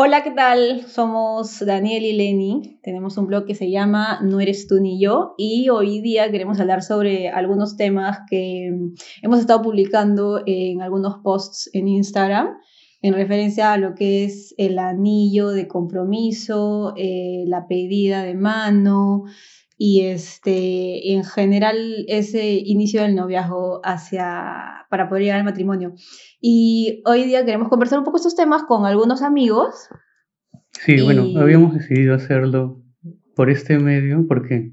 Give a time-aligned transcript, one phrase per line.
[0.00, 0.86] Hola, ¿qué tal?
[0.86, 2.78] Somos Daniel y Lenny.
[2.84, 6.60] Tenemos un blog que se llama No eres tú ni yo y hoy día queremos
[6.60, 8.70] hablar sobre algunos temas que
[9.22, 12.58] hemos estado publicando en algunos posts en Instagram
[13.02, 19.24] en referencia a lo que es el anillo de compromiso, eh, la pedida de mano
[19.80, 25.94] y este, en general ese inicio del noviazgo hacia, para poder llegar al matrimonio.
[26.40, 29.88] Y hoy día queremos conversar un poco estos temas con algunos amigos.
[30.72, 32.82] Sí, bueno, habíamos decidido hacerlo
[33.36, 34.72] por este medio, ¿por qué?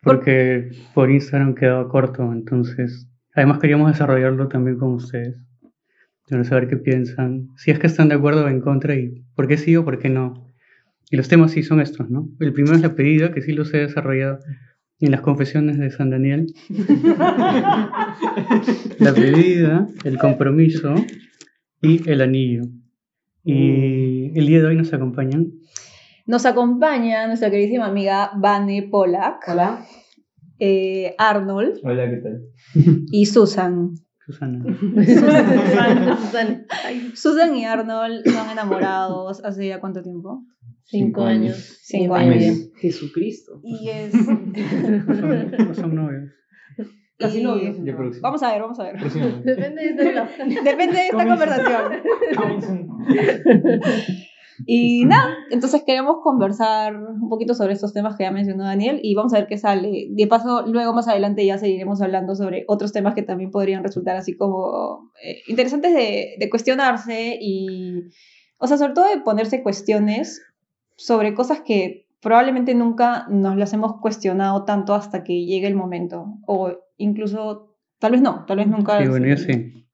[0.00, 5.36] Porque por, Instagram quedaba corto, entonces, además queríamos desarrollarlo también con ustedes.
[6.24, 9.46] Quiero saber qué piensan, si es que están de acuerdo o en contra y por
[9.46, 10.45] qué sí o por qué no.
[11.10, 12.28] Y los temas sí son estos, ¿no?
[12.40, 14.40] El primero es la pedida, que sí los he desarrollado
[14.98, 16.46] en las confesiones de San Daniel.
[18.98, 20.94] la pedida, el compromiso
[21.80, 22.62] y el anillo.
[23.44, 25.52] Y el día de hoy nos acompañan.
[26.26, 29.44] Nos acompaña nuestra queridísima amiga Vane Polak.
[29.46, 29.86] Hola.
[30.58, 31.78] Eh, Arnold.
[31.84, 32.42] Hola, ¿qué tal?
[33.12, 33.94] Y Susan.
[34.24, 34.64] Susana.
[36.16, 36.66] Susan.
[37.14, 40.42] Susan y Arnold son enamorados hace ya cuánto tiempo?
[40.88, 41.78] Cinco, años.
[41.82, 42.70] Cinco años.
[42.76, 43.60] Jesucristo.
[43.64, 44.14] Y es.
[44.14, 46.30] No son novios.
[47.18, 47.76] Casi novios.
[48.20, 49.00] Vamos a ver, vamos a ver.
[49.44, 50.28] Depende de esta
[50.64, 52.02] Depende de esta conversación.
[54.64, 59.14] Y nada, entonces queremos conversar un poquito sobre estos temas que ya mencionó Daniel y
[59.14, 60.08] vamos a ver qué sale.
[60.10, 64.16] De paso, luego más adelante ya seguiremos hablando sobre otros temas que también podrían resultar
[64.16, 68.04] así como eh, interesantes de, de cuestionarse y,
[68.58, 70.42] o sea, sobre todo de ponerse cuestiones
[70.96, 76.38] sobre cosas que probablemente nunca nos las hemos cuestionado tanto hasta que llegue el momento
[76.46, 79.00] o incluso, tal vez no, tal vez nunca.
[79.00, 79.86] Sí, bueno, yo sí.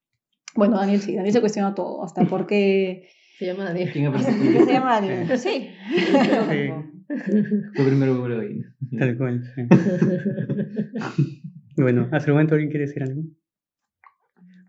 [0.54, 3.08] Bueno, Daniel sí, Daniel se cuestiona todo, hasta por qué...
[3.38, 3.90] Se llama Daniel.
[3.92, 4.12] ¿Quién
[4.66, 5.38] se llama Daniel?
[5.38, 5.68] Sí.
[5.90, 7.82] Sí,
[8.28, 8.74] de gallina.
[8.98, 9.62] tal cual, sí.
[11.76, 13.22] Bueno, hasta el momento alguien quiere decir algo.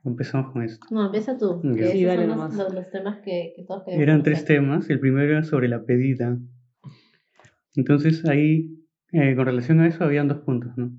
[0.06, 0.86] Empezamos con esto.
[0.92, 1.62] No, empieza tú.
[1.62, 4.90] Que Sí, esos son los, los- los temas que, que todos queremos Eran tres temas.
[4.90, 6.38] El primero era sobre la pedida.
[7.76, 8.70] Entonces ahí,
[9.14, 10.92] eh, con relación a eso, habían dos puntos, ¿no?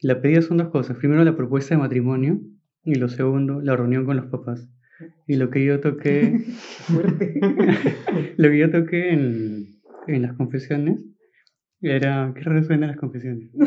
[0.00, 0.96] La pedida son dos cosas.
[0.96, 2.40] Primero, la propuesta de matrimonio.
[2.82, 4.66] Y lo segundo, la reunión con los papás.
[5.26, 6.40] Y lo que yo toqué,
[8.38, 9.66] lo que yo toqué en,
[10.06, 11.04] en las confesiones
[11.82, 12.32] era...
[12.34, 13.50] ¿Qué raro suenan las confesiones?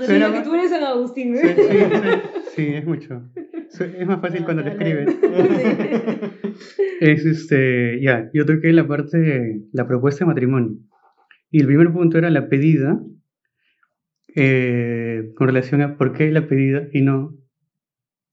[0.00, 1.36] Sí, Pero- lo que tú eres San Agustín.
[1.36, 1.76] Sí, sí, sí,
[2.58, 3.22] sí, es mucho.
[3.34, 5.16] Es más fácil cuando te escribes.
[7.00, 10.78] Es este, ya, yo toqué la parte la propuesta de matrimonio.
[11.48, 13.00] Y el primer punto era la pedida,
[14.34, 17.36] eh, con relación a por qué la pedida y no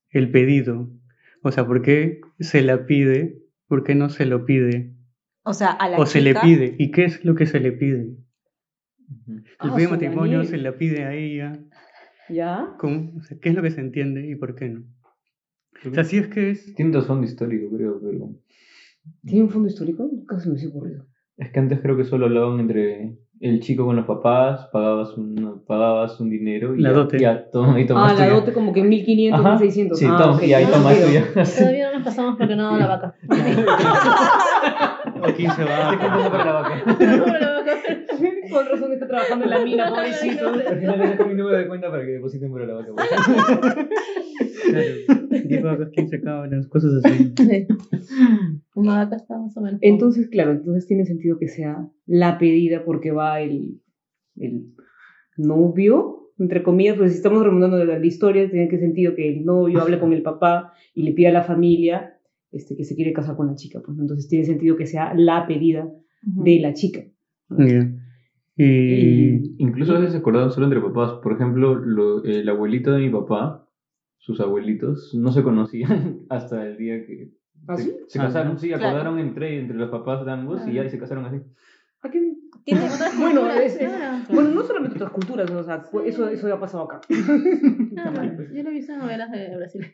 [0.10, 0.90] el pedido.
[1.44, 3.38] O sea, por qué se la pide,
[3.68, 4.96] por qué no se lo pide,
[5.44, 6.76] O sea, a la o se le pide.
[6.80, 8.16] ¿Y qué es lo que se le pide?
[9.28, 11.54] El Ah, pedido de su matrimonio se la pide a ella.
[12.30, 12.76] ¿Ya?
[12.80, 13.12] ¿Cómo?
[13.18, 14.84] O sea, ¿Qué es lo que se entiende y por qué no?
[15.90, 18.30] O sea, si es que es Tiene un trasfondo histórico, creo, pero.
[19.24, 20.10] ¿Tiene un fondo histórico?
[20.40, 21.06] Se me ha ocurrido.
[21.38, 25.64] Es que antes creo que solo hablaban entre el chico con los papás, pagabas un,
[25.68, 27.20] pagabas un dinero y La ya, dote.
[27.20, 28.30] ya toma, y Ah, la tuya.
[28.32, 29.50] dote como que en 1500, Ajá.
[29.60, 30.00] 1600.
[30.00, 30.44] Sí, ah, toma, ok.
[30.44, 31.26] y ahí Ah, tomas tuya.
[31.34, 33.14] Todavía no nos pasamos porque no la vaca.
[35.22, 36.00] o 15 Te vacas.
[36.00, 36.84] compras para la vaca.
[38.52, 40.50] Con razón está trabajando en la mina, pobrecito.
[40.50, 43.90] Al final le dejo mi número de cuenta para que depositen para la vaca.
[45.48, 47.34] 10 vacas, 15 cabras, cosas así.
[48.76, 49.80] Una vaca está más o menos.
[49.82, 53.82] Entonces, claro, entonces tiene sentido que sea la pedida porque va el,
[54.38, 54.74] el
[55.38, 59.46] novio, entre comillas, pues si estamos remontando de la historia, tiene que sentido que el
[59.46, 62.20] novio hable con el papá y le pida a la familia
[62.52, 63.82] este, que se quiere casar con la chica.
[63.86, 65.90] Pues, entonces tiene sentido que sea la pedida
[66.22, 67.04] de la chica.
[67.50, 67.92] Ya.
[68.58, 71.14] Y, Incluso a veces se acordaban solo entre papás.
[71.22, 73.68] Por ejemplo, lo- el abuelito de mi papá,
[74.18, 77.32] sus abuelitos, no se conocían hasta el día que
[77.68, 77.96] ¿Ah, se, sí?
[78.08, 78.58] se Ah, casaron.
[78.60, 78.86] Sí, claro.
[78.88, 81.38] acordaron entre, entre los papás de ambos y ya y se casaron así.
[82.02, 82.34] ¿A qué?
[82.64, 82.82] Tiene-
[83.20, 84.24] Bueno, es- es- Claro.
[84.30, 87.02] bueno, no solamente otras culturas, o sea, fue- eso, eso ya ha pasado acá.
[87.98, 88.14] Ah,
[88.54, 89.86] yo lo he visto en novelas de Brasil.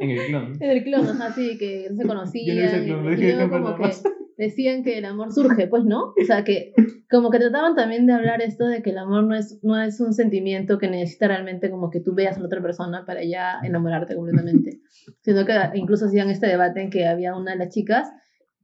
[0.00, 0.52] En el clon.
[0.60, 2.56] En el clon, ajá, sí, que no se conocían.
[2.56, 4.02] Yo no hice el clon, y- lo y dije luego como que más.
[4.42, 6.14] Decían que el amor surge, pues, ¿no?
[6.20, 6.72] O sea, que
[7.10, 10.00] como que trataban también de hablar esto de que el amor no es, no es
[10.00, 13.60] un sentimiento que necesita realmente como que tú veas a la otra persona para ya
[13.62, 14.80] enamorarte completamente,
[15.20, 18.10] sino que incluso hacían este debate en que había una de las chicas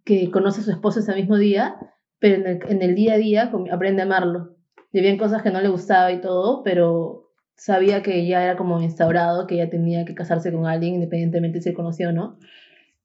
[0.05, 1.77] que conoce a su esposo ese mismo día,
[2.19, 4.57] pero en el, en el día a día aprende a amarlo.
[4.91, 8.81] Y habían cosas que no le gustaba y todo, pero sabía que ya era como
[8.81, 12.39] instaurado, que ya tenía que casarse con alguien independientemente si conoció o no.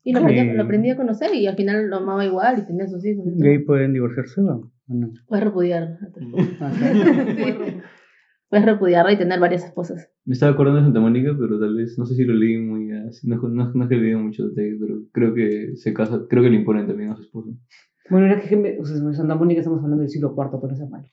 [0.03, 2.87] Y lo, aprendí, lo aprendí a conocer y al final lo amaba igual y tenía
[2.87, 3.25] sus hijos.
[3.37, 4.71] ¿Gay pueden divorciarse o no?
[5.27, 5.97] Puedes repudiar.
[6.59, 6.71] Ah.
[8.49, 10.11] Puedes repudiarla y tener varias esposas.
[10.25, 12.91] Me estaba acordando de Santa Mónica, pero tal vez, no sé si lo leí muy
[12.91, 16.27] así, no, no, no es que le diga mucho detalle, pero creo que se casa,
[16.29, 17.49] creo que le imponen también a su esposo.
[18.11, 20.83] Bueno, era que o sea, en Santa Mónica estamos hablando del siglo IV, pero eso
[20.83, 21.03] es mal.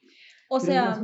[0.53, 1.01] O sea,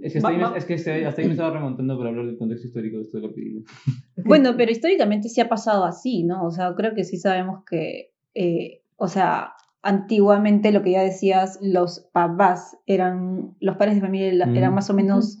[0.00, 1.98] Es que hasta, Va- ahí, me, es que hasta ahí- hasta ahí me estaba remontando
[1.98, 3.60] para hablar del contexto histórico de esto de la pedida.
[4.24, 6.44] Bueno, pero históricamente sí ha pasado así, ¿no?
[6.44, 9.52] O sea, creo que sí sabemos que, eh, o sea,
[9.82, 14.74] antiguamente lo que ya decías, los papás eran, los padres de familia eran Mm.
[14.74, 15.38] más o menos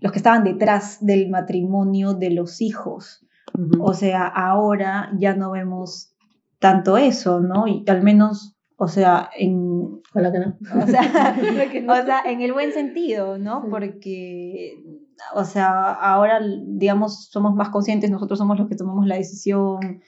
[0.00, 3.26] los que estaban detrás del matrimonio de los hijos.
[3.80, 6.14] O sea, ahora ya no vemos
[6.60, 7.66] tanto eso, ¿no?
[7.66, 8.49] Y al menos,
[8.82, 10.56] o sea, en, Ojalá que no.
[10.82, 11.36] o sea,
[11.70, 11.92] que no.
[11.92, 13.60] o sea, en el buen sentido, ¿no?
[13.60, 13.68] Sí.
[13.70, 14.84] Porque,
[15.34, 20.00] o sea, ahora, digamos, somos más conscientes, nosotros somos los que tomamos la decisión,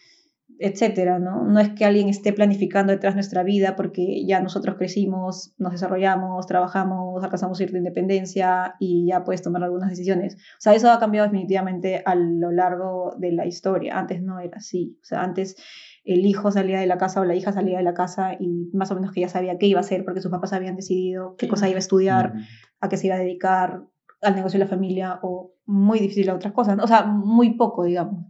[0.58, 1.44] etcétera, ¿no?
[1.44, 6.46] No es que alguien esté planificando detrás nuestra vida porque ya nosotros crecimos, nos desarrollamos,
[6.46, 10.36] trabajamos, alcanzamos cierta independencia y ya puedes tomar algunas decisiones.
[10.36, 13.98] O sea, eso ha cambiado definitivamente a lo largo de la historia.
[13.98, 14.96] Antes no era así.
[15.02, 15.56] O sea, antes
[16.04, 18.90] el hijo salía de la casa o la hija salía de la casa y más
[18.90, 21.48] o menos que ya sabía qué iba a hacer porque sus papás habían decidido qué
[21.48, 22.34] cosa iba a estudiar,
[22.80, 23.84] a qué se iba a dedicar,
[24.22, 26.76] al negocio de la familia o muy difícil a otras cosas.
[26.76, 26.84] ¿no?
[26.84, 28.26] O sea, muy poco, digamos.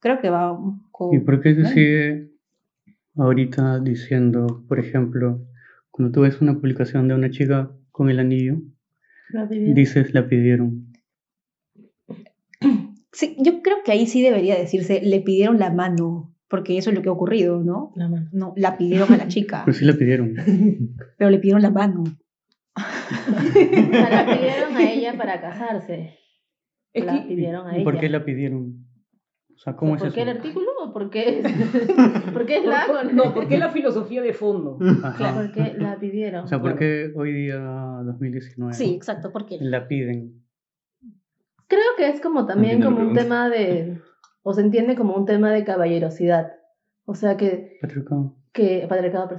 [0.00, 1.14] Creo que va poco...
[1.14, 2.30] ¿Y por qué se sigue
[3.16, 5.44] ahorita diciendo, por ejemplo,
[5.90, 8.60] cuando tú ves una publicación de una chica con el anillo,
[9.30, 10.92] La dices la pidieron?
[13.12, 16.96] Sí, yo creo que ahí sí debería decirse, le pidieron la mano, porque eso es
[16.96, 17.92] lo que ha ocurrido, ¿no?
[17.96, 18.28] La mano.
[18.30, 20.34] No, la pidieron a la chica, Pero sí la pidieron.
[21.18, 22.04] pero le pidieron la mano.
[22.04, 22.80] O
[23.52, 26.18] sea, la pidieron a ella para casarse.
[26.92, 27.84] Es la que- pidieron a ¿Y ella.
[27.84, 28.86] por qué la pidieron?
[29.54, 31.46] O sea, ¿cómo ¿Por es qué el artículo o por qué es,
[32.32, 34.78] ¿por qué es la por- no, porque es la filosofía de fondo.
[35.04, 35.34] Ajá.
[35.34, 36.44] ¿Por qué la pidieron?
[36.44, 37.56] O sea, ¿por qué hoy día,
[38.04, 39.58] 2019, Sí, exacto, ¿por qué?
[39.60, 40.42] la piden?
[41.68, 43.98] Creo que es como también la como un tema de,
[44.42, 46.52] o se entiende como un tema de caballerosidad.
[47.04, 48.34] O sea que, Patriarcado.
[48.52, 49.36] que patriarcado.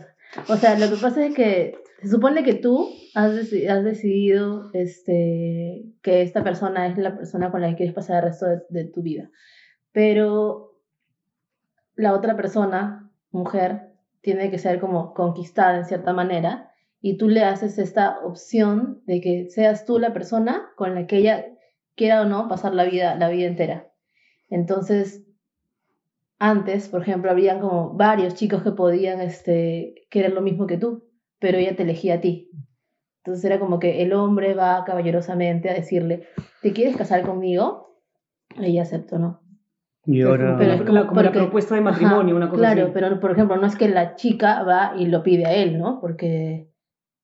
[0.50, 4.70] O sea, lo que pasa es que se supone que tú has, deci- has decidido
[4.74, 8.62] este, que esta persona es la persona con la que quieres pasar el resto de,
[8.70, 9.30] de tu vida.
[9.92, 10.80] Pero
[11.96, 13.92] la otra persona, mujer,
[14.22, 16.72] tiene que ser como conquistada en cierta manera
[17.02, 21.18] y tú le haces esta opción de que seas tú la persona con la que
[21.18, 21.46] ella
[21.96, 23.88] quiera o no pasar la vida, la vida entera.
[24.50, 25.24] Entonces,
[26.40, 31.06] antes, por ejemplo, habrían como varios chicos que podían este, querer lo mismo que tú,
[31.40, 32.50] pero ella te elegía a ti.
[33.19, 36.28] Entonces era como que el hombre va caballerosamente a decirle,
[36.62, 38.01] ¿te quieres casar conmigo?
[38.60, 39.42] Ella aceptó, ¿no?
[40.06, 42.60] Y ahora, Pero es como, la, como la porque- propuesta de matrimonio, Ajá, una cosa
[42.62, 42.92] claro, así.
[42.94, 46.01] pero por ejemplo, no es que la chica va y lo pide a él, ¿no?
[46.01, 46.68] Porque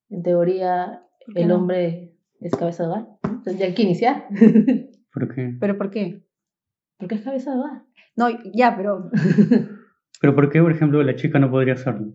[0.09, 1.03] en teoría
[1.35, 1.55] el no?
[1.57, 3.07] hombre es cabeza de hogar.
[3.25, 4.27] Entonces ya hay que iniciar.
[5.13, 5.57] ¿por qué?
[5.59, 6.23] ¿Pero por qué?
[6.99, 7.83] Porque es cabeza de hogar.
[8.15, 9.09] No, ya, pero...
[10.21, 12.11] Pero ¿por qué, por ejemplo, la chica no podría hacerlo?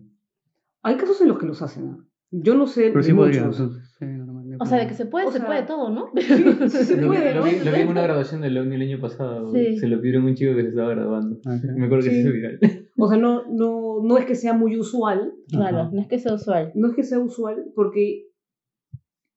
[0.83, 1.97] Hay casos en los que los hacen.
[2.29, 3.59] Yo no sé Pero sí podría, muchos.
[3.59, 3.95] entonces.
[3.97, 5.89] sí, normal, no hay O sea, de que se puede, O se sea, puede todo,
[5.89, 6.11] ¿no?
[6.15, 6.21] Sí,
[6.69, 7.45] sí se Lo, puede, lo ¿no?
[7.47, 9.51] vi, lo vi en una graduación de la uni el año pasado.
[9.51, 9.77] Sí.
[9.79, 11.39] Se lo pidieron a un chico que se estaba graduando.
[11.47, 11.57] Ah.
[11.75, 12.15] Me acuerdo que Sí.
[12.17, 12.59] se hizo viral.
[12.97, 15.89] O sea, no, no, no es que sea muy usual, Claro, Ajá.
[15.91, 16.71] no es que sea usual.
[16.75, 18.27] no es que sea usual, porque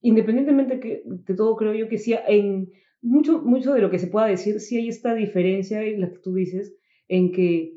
[0.03, 2.69] independientemente que, de todo, creo yo que sí, en
[3.03, 6.19] mucho, mucho de lo que se pueda decir, sí hay esta diferencia en la que
[6.19, 6.75] tú dices,
[7.09, 7.75] en que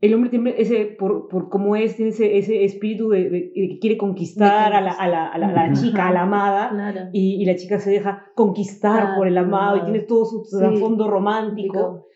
[0.00, 3.68] el hombre tiene ese, por, por cómo es, tiene ese, ese espíritu de, de- de
[3.70, 6.22] que quiere conquistar De a la, a la, a la, a la chica, a la
[6.22, 7.10] amada, Claro.
[7.12, 9.92] y, y la chica se deja conquistar Ah, por el amado y amado.
[9.92, 10.58] tiene todo su Sí.
[10.58, 12.06] trasfondo romántico.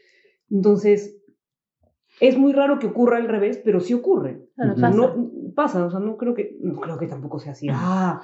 [0.50, 1.22] Entonces,
[2.20, 4.40] es muy raro que ocurra al revés, pero sí ocurre.
[4.56, 4.90] Claro, pasa.
[4.90, 8.20] no pasa, o sea, no creo que, no creo que tampoco sea así, ah,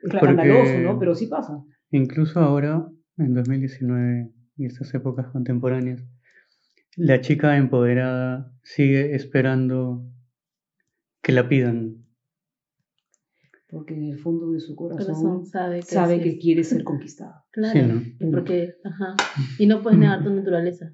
[0.00, 0.98] Porque- escandaloso, ¿no?
[0.98, 1.62] Pero sí pasa.
[1.90, 2.86] Incluso ahora,
[3.18, 6.02] en 2019 y estas épocas contemporáneas,
[6.96, 10.04] la chica empoderada sigue esperando
[11.22, 12.02] que la pidan.
[13.68, 17.44] Porque en el fondo de su corazón, Corazón sabe que sabe quiere ser conquistada.
[17.50, 18.00] Claro.
[18.00, 18.30] Sí, ¿no?
[18.30, 19.16] Porque, ajá.
[19.58, 20.92] Y no puedes negar tu naturaleza.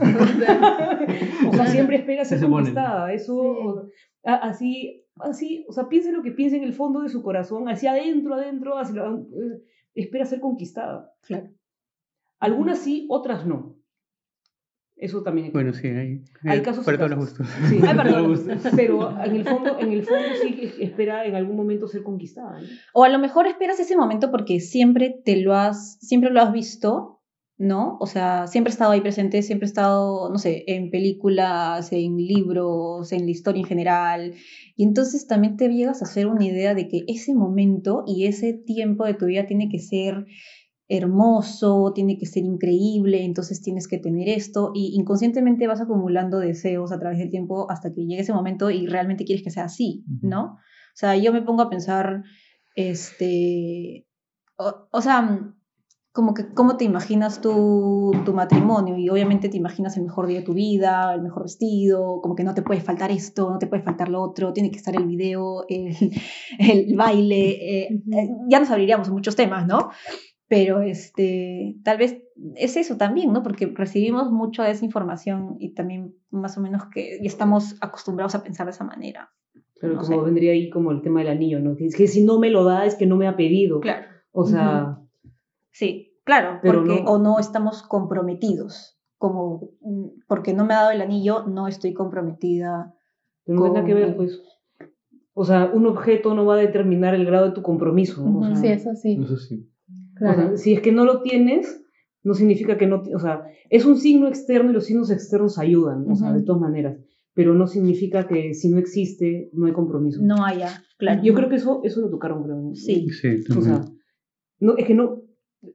[1.48, 3.12] O sea, siempre espera ser Se conquistada.
[3.12, 3.90] Eso,
[4.22, 7.92] así, así, o sea, piense lo que piense en el fondo de su corazón, hacia
[7.92, 9.62] adentro, adentro, hacia la- eh,
[9.94, 11.12] espera ser conquistada.
[11.22, 11.50] Claro.
[12.40, 13.76] Algunas sí, otras no.
[14.96, 17.48] Eso también hay Bueno, sí, hay, Hay eh, casos para todos los gustos.
[17.68, 18.60] Sí, Ay, perdón.
[18.76, 22.60] pero en el fondo, en el fondo sí espera en algún momento ser conquistada.
[22.60, 22.66] ¿no?
[22.94, 26.52] O a lo mejor esperas ese momento porque siempre te lo has, siempre lo has
[26.52, 27.21] visto
[27.62, 27.96] ¿no?
[28.00, 32.16] O sea, siempre he estado ahí presente, siempre he estado, no sé, en películas, en
[32.16, 34.34] libros, en la historia en general.
[34.76, 38.52] Y entonces también te llegas a hacer una idea de que ese momento y ese
[38.52, 40.26] tiempo de tu vida tiene que ser
[40.88, 46.90] hermoso, tiene que ser increíble, entonces tienes que tener esto y inconscientemente vas acumulando deseos
[46.90, 50.04] a través del tiempo hasta que llegue ese momento y realmente quieres que sea así,
[50.20, 50.54] ¿no?
[50.54, 52.24] O sea, yo me pongo a pensar,
[52.74, 54.08] este,
[54.56, 55.54] o sea,
[56.12, 60.40] como que cómo te imaginas tu, tu, matrimonio y obviamente te imaginas el mejor día
[60.40, 63.66] de tu vida, el mejor vestido, como que no te puede faltar esto, no te
[63.66, 65.94] puede faltar lo otro, tiene que estar el video, el,
[66.58, 69.90] el baile, eh, eh, ya nos abriríamos muchos temas, ¿no?
[70.48, 72.22] Pero este, tal vez
[72.56, 73.42] es eso también, ¿no?
[73.42, 78.34] Porque recibimos mucha de esa información y también más o menos que ya estamos acostumbrados
[78.34, 79.30] a pensar de esa manera.
[79.80, 81.74] Pero como vendría ahí como el tema del anillo, ¿no?
[81.74, 83.80] Que es que si no me lo da es que no me ha pedido.
[83.80, 84.04] Claro.
[84.30, 84.98] O sea...
[85.72, 91.00] Sí, claro, porque o no estamos comprometidos, como mm, porque no me ha dado el
[91.00, 92.94] anillo, no estoy comprometida.
[93.44, 94.40] Pero no tiene que ver, pues.
[95.34, 98.22] O sea, un objeto no va a determinar el grado de tu compromiso.
[98.54, 99.18] sí, eso sí.
[99.22, 99.68] Eso sí.
[100.14, 100.56] Claro.
[100.56, 101.82] si es que no lo tienes,
[102.22, 106.08] no significa que no, o sea, es un signo externo y los signos externos ayudan,
[106.08, 106.98] o sea, de todas maneras,
[107.34, 110.20] pero no significa que si no existe, no hay compromiso.
[110.22, 111.22] No haya, claro.
[111.22, 112.74] Yo creo que eso, eso lo tocaron, creo.
[112.74, 113.08] Sí.
[113.10, 113.84] Sí, O sea,
[114.60, 115.21] no, es que no,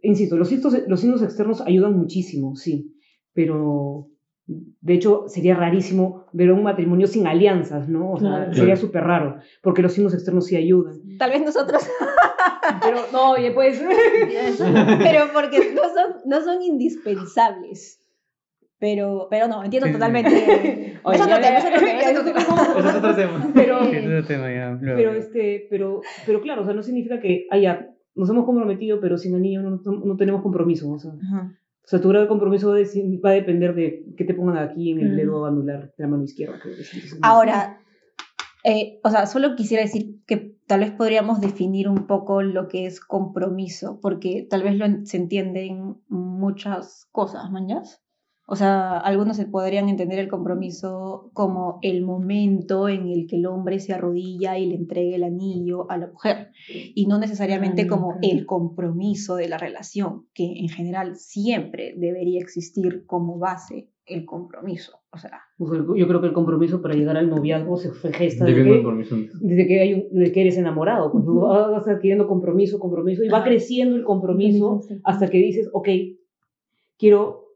[0.01, 2.93] insisto, los signos, los signos externos ayudan muchísimo, sí,
[3.33, 4.09] pero
[4.47, 8.11] de hecho sería rarísimo ver un matrimonio sin alianzas, ¿no?
[8.11, 11.01] O sea, sería súper raro, porque los signos externos sí ayudan.
[11.17, 11.83] Tal vez nosotros.
[12.81, 13.81] pero no, oye, pues.
[14.57, 18.01] pero porque no son, no son indispensables.
[18.79, 20.29] Pero, pero no, entiendo totalmente.
[21.03, 23.51] Oye, es otro tema, es otro tema, Ese es otro tema.
[23.55, 29.17] Pero, este, pero, pero claro, o sea, no significa que haya, nos hemos comprometido, pero
[29.17, 30.91] sin anillo no, no, no tenemos compromiso.
[30.91, 31.53] O sea, Ajá.
[31.83, 34.33] o sea, tu grado de compromiso va a deci- va a depender de qué te
[34.33, 36.59] pongan aquí en el dedo anular de la mano izquierda.
[36.61, 36.93] creo que es.
[36.93, 37.79] Entonces, Ahora,
[38.63, 42.85] eh, o sea, solo quisiera decir que tal vez podríamos definir un poco lo que
[42.85, 48.01] es compromiso, porque tal vez lo en- se entienden muchas cosas, ¿mañas?
[48.49, 53.45] O sea, algunos se podrían entender el compromiso como el momento en el que el
[53.45, 56.51] hombre se arrodilla y le entrega el anillo a la mujer,
[56.95, 62.39] y no necesariamente Ah, como el compromiso de la relación, que en general siempre debería
[62.39, 64.93] existir como base el compromiso.
[65.11, 68.63] O sea, sea, yo creo que el compromiso para llegar al noviazgo se gesta desde
[68.63, 68.69] que,
[69.41, 71.11] desde que, hay un- desde que eres enamorado.
[71.11, 75.89] Pues, vas adquiriendo compromiso, compromiso, y va creciendo el compromiso hasta que dices, ok,
[76.97, 77.46] quiero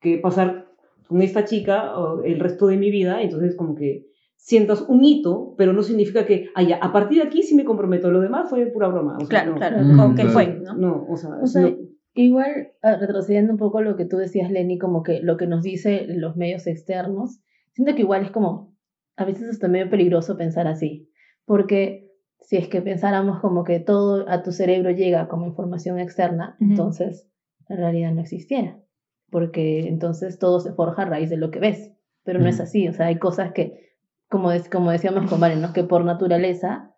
[0.00, 0.66] que pasar
[1.08, 5.54] con esta chica o el resto de mi vida, entonces como que sientas un hito,
[5.58, 8.48] pero no significa que, ah, ya, a partir de aquí sí me comprometo, lo demás
[8.48, 9.16] fue pura broma.
[9.16, 10.30] O sea, claro, no, claro, Mm, con que claro.
[10.32, 10.74] fue, ¿no?
[10.74, 11.76] No, o sea, O sea, no-
[12.14, 15.62] Igual, ah, retrocediendo un poco lo que tú decías, Lenny, como que lo que nos
[15.62, 17.40] dice los medios externos,
[17.74, 18.74] siento que igual es como,
[19.16, 21.08] a veces es medio peligroso pensar así,
[21.44, 26.56] porque si es que pensáramos como que todo a tu cerebro llega como información externa,
[26.60, 27.28] entonces
[27.68, 28.80] la realidad no existiera,
[29.30, 31.92] porque entonces todo se forja a raíz de lo que ves,
[32.24, 33.94] pero no es así, o sea, hay cosas que,
[34.28, 35.72] como, es, como decíamos con Valen, ¿no?
[35.72, 36.94] que por naturaleza,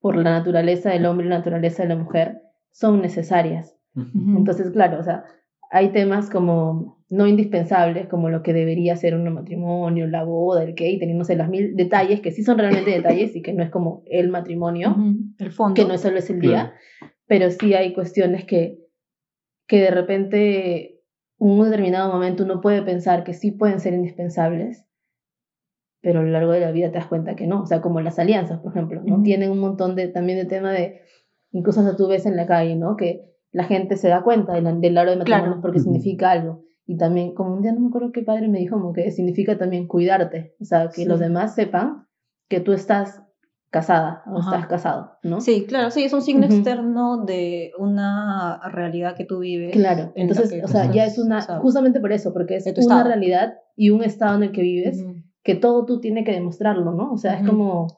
[0.00, 3.74] por la naturaleza del hombre y la naturaleza de la mujer, son necesarias.
[3.94, 4.36] Ujú.
[4.36, 5.24] Entonces, claro, o sea,
[5.70, 10.74] hay temas como no indispensables, como lo que debería ser un matrimonio, la boda, el
[10.74, 13.70] que, y teniéndose las mil detalles, que sí son realmente detalles y que no es
[13.70, 14.96] como el matrimonio,
[15.38, 15.74] El fondo.
[15.74, 16.74] que no solo es el día,
[17.26, 18.78] pero sí hay cuestiones que,
[19.66, 20.95] que de repente
[21.38, 24.84] en un determinado momento uno puede pensar que sí pueden ser indispensables,
[26.02, 28.00] pero a lo largo de la vida te das cuenta que no, o sea, como
[28.00, 29.14] las alianzas, por ejemplo, ¿no?
[29.16, 29.22] Ujú.
[29.24, 31.00] Tienen un montón de, también de tema de,
[31.52, 32.96] incluso hasta tú ves en la calle, ¿no?
[32.96, 35.60] Que la gente se da cuenta del, del de matrimonio Claro.
[35.60, 36.62] porque significa algo.
[36.86, 39.58] Y también, como un día no me acuerdo qué padre me dijo, como que significa
[39.58, 41.04] también cuidarte, o sea, que Sí.
[41.04, 42.06] los demás sepan
[42.48, 43.22] que tú estás
[43.70, 44.56] casada o Ajá.
[44.56, 45.40] estás casado, ¿no?
[45.40, 49.72] Sí, claro, sí, es un signo externo de una realidad que tú vives.
[49.72, 52.78] Claro, en la entonces, o sea, ya es una, justamente por eso, porque es una
[52.78, 53.04] estado.
[53.04, 55.16] realidad y un estado en el que vives, Ujú.
[55.42, 57.12] que todo tú tienes que demostrarlo, ¿no?
[57.12, 57.88] O sea, es como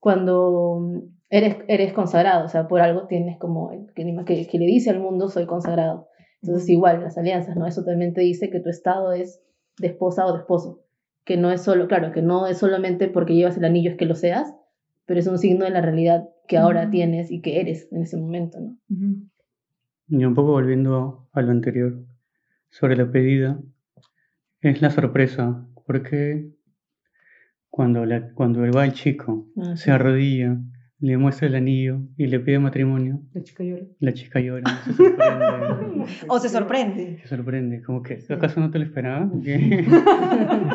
[0.00, 4.90] cuando eres, eres consagrado, o sea, por algo tienes como, que, que, que le dice
[4.90, 6.08] al mundo, soy consagrado.
[6.42, 7.66] Entonces, igual, las alianzas, ¿no?
[7.66, 9.40] Eso también te dice que tu estado es
[9.78, 10.80] de esposa o de esposo,
[11.24, 14.06] que no es solo, claro, que no es solamente porque llevas el anillo es que
[14.06, 14.52] lo seas,
[15.06, 18.16] pero es un signo de la realidad que ahora tienes y que eres en ese
[18.16, 18.78] momento, ¿no?
[20.08, 22.04] Y un poco volviendo a lo anterior,
[22.70, 23.60] sobre la pedida,
[24.60, 26.50] es la sorpresa, porque
[27.70, 29.84] cuando, la, cuando va el chico, Ah, sí.
[29.84, 30.58] se arrodilla,
[31.04, 33.82] le muestra el anillo y le pide matrimonio, La chica llora.
[33.98, 36.06] la chica llora, se sorprende.
[36.28, 37.18] O se sorprende.
[37.22, 39.28] se sorprende, como que, ¿acaso no te lo esperaba?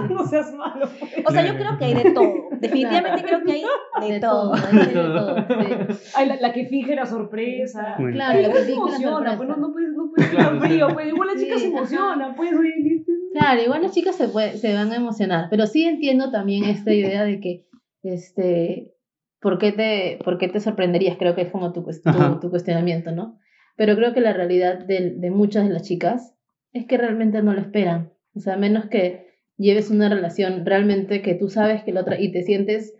[0.09, 0.87] No seas malo.
[0.99, 1.11] pues.
[1.25, 2.33] O sea, yo creo que hay de todo.
[2.61, 3.63] Definitivamente creo que hay
[4.07, 4.51] de, De todo.
[4.51, 6.27] todo, hay de todo, sí.
[6.27, 7.95] La, la que finge la sorpresa.
[7.97, 8.15] Bueno.
[8.15, 9.61] Claro, la igual que se finge la emociona, pues no, sorpresa.
[9.61, 11.77] no puedes, no puedes Claro, frío, pues igual la chica Sí, se ajá.
[11.77, 13.03] emociona, pues oye.
[13.31, 16.93] Claro, igual las chicas se, puede- se van a emocionar, pero sí entiendo también esta
[16.93, 17.65] idea de que,
[18.03, 18.91] este,
[19.39, 21.17] ¿por qué te, por qué te sorprenderías?
[21.17, 23.37] Creo que es como tu, tu- tu cuestionamiento, ¿no?
[23.75, 26.35] Pero creo que la realidad de, de muchas de las chicas
[26.73, 28.11] es que realmente no lo esperan.
[28.35, 29.27] O sea, a menos que
[29.57, 32.95] lleves una relación realmente que tú sabes que la otra, y te sientes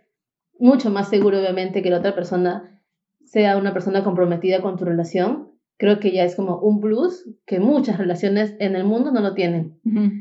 [0.58, 2.80] mucho más seguro, obviamente, que la otra persona
[3.24, 7.60] sea una persona comprometida con tu relación, creo que ya es como un plus que
[7.60, 9.78] muchas relaciones en el mundo no lo tienen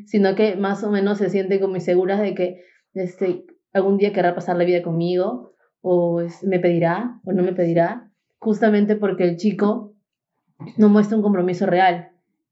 [0.07, 2.61] sino que más o menos se sienten como inseguras de que
[2.93, 5.53] este, algún día querrá pasar la vida conmigo,
[5.89, 9.93] o me pedirá, o no me pedirá, justamente porque el chico
[10.77, 12.09] no muestra un compromiso real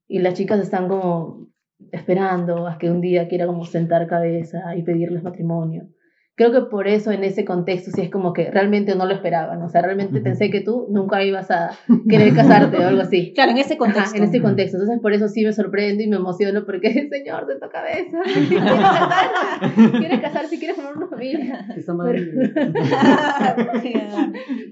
[0.08, 1.48] y las chicas están como
[1.92, 5.90] esperando a que un día quiera como sentar cabeza y pedirles matrimonio.
[6.38, 9.62] Creo que por eso en ese contexto sí es como que realmente no lo esperaban,
[9.62, 11.72] o sea, realmente pensé que tú nunca ibas a
[12.10, 13.32] querer casarte o algo así.
[13.36, 14.18] Claro, en ese Ajá, contexto.
[14.18, 14.78] en este contexto.
[14.78, 18.18] Entonces, por eso sí me sorprendo y me emociono porque, señor, de tu cabeza.
[18.34, 19.98] ¿Quieres casarse?
[19.98, 20.60] ¿Quieres casarse?
[20.60, 21.66] ¿Quieres formar una familia?
[21.76, 22.32] Esta madre.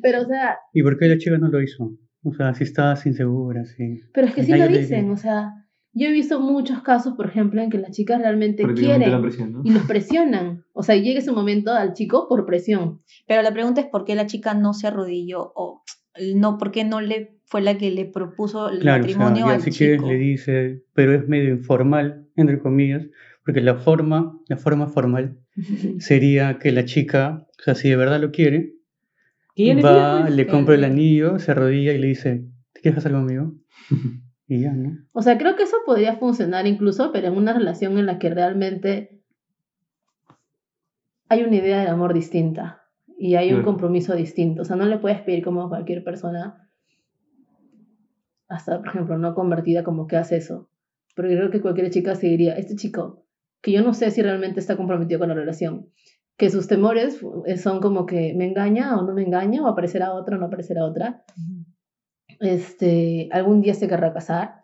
[0.01, 1.91] Pero, o sea, ¿Y por qué la chica no lo hizo?
[2.23, 4.01] O sea, si estabas insegura, sí.
[4.13, 5.11] pero es que sí lo dicen.
[5.11, 5.51] O sea,
[5.93, 9.61] yo he visto muchos casos, por ejemplo, en que las chicas realmente quieren presión, ¿no?
[9.63, 10.65] y los presionan.
[10.73, 13.01] O sea, llega ese momento al chico por presión.
[13.27, 15.83] Pero la pregunta es por qué la chica no se arrodilló o
[16.35, 19.53] no, por qué no le fue la que le propuso el Claro, o sea, matrimonio
[19.53, 19.85] al si chico.
[19.85, 23.05] quieres le dice, pero es medio informal, entre comillas,
[23.45, 25.37] porque la forma, la forma formal
[25.99, 28.73] sería que la chica, o sea, si de verdad lo quiere,
[29.55, 30.35] Que le va, pues.
[30.35, 33.53] le compra el anillo, se arrodilla y le dice, ¿te quieres casar conmigo?
[34.47, 34.97] Y ya, ¿no?
[35.13, 38.29] O sea, creo que eso podría funcionar incluso, pero en una relación en la que
[38.29, 39.21] realmente
[41.29, 42.83] hay una idea del amor distinta
[43.17, 43.65] y hay un Claro.
[43.71, 44.61] compromiso distinto.
[44.61, 46.69] O sea, no le puedes pedir como a cualquier persona,
[48.47, 50.69] hasta por ejemplo, no convertida, como que hace eso.
[51.15, 53.25] Pero creo que cualquier chica se diría, este chico,
[53.61, 55.87] que yo no sé si realmente está comprometido con la relación,
[56.37, 57.23] que sus temores
[57.57, 60.83] son como que me engaña o no me engaña, o aparecerá otra o no aparecerá
[60.83, 61.23] otra
[62.45, 64.63] este, algún día se querrá casar,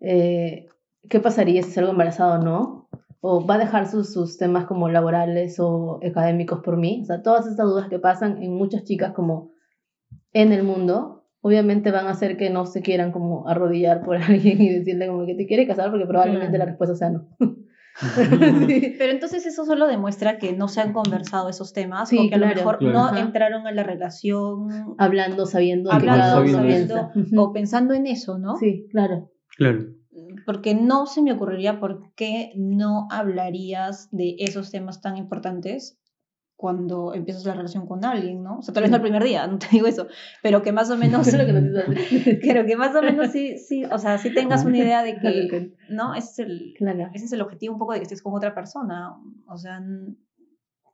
[0.00, 0.66] eh,
[1.08, 2.88] qué pasaría si salgo embarazada o no,
[3.20, 7.22] o va a dejar sus, sus temas como laborales o académicos por mí, o sea,
[7.22, 9.52] todas estas dudas que pasan en muchas chicas como
[10.32, 14.60] en el mundo, obviamente van a hacer que no se quieran como arrodillar por alguien
[14.60, 17.28] y decirle como que te quiere casar porque probablemente la respuesta sea no.
[18.68, 18.94] Sí.
[18.98, 22.34] Pero entonces eso solo demuestra que no se han conversado esos temas Sí, o que
[22.34, 22.92] a lo mejor Claro.
[22.92, 23.20] no Ajá.
[23.20, 28.56] entraron a la relación Hablando, sabiendo hablando, sabiendo sabiendo o pensando en eso, ¿no?
[28.56, 29.30] Sí, claro.
[29.56, 29.86] Claro.
[30.46, 35.98] Porque no se me ocurriría por qué no hablarías de esos temas tan importantes
[36.62, 38.58] cuando empiezas la relación con alguien, ¿no?
[38.58, 40.06] O sea, tal vez no el primer día, no te digo eso,
[40.42, 42.38] pero que más o menos, Eso es lo que necesitas.
[42.40, 45.36] pero que más o menos sí, sí, o sea, sí tengas una idea de Claro,
[45.50, 46.14] que, ¿no?
[46.14, 47.10] Ese es el, Claro.
[47.12, 49.10] ese es el objetivo un poco de que estés con otra persona,
[49.48, 49.82] o sea,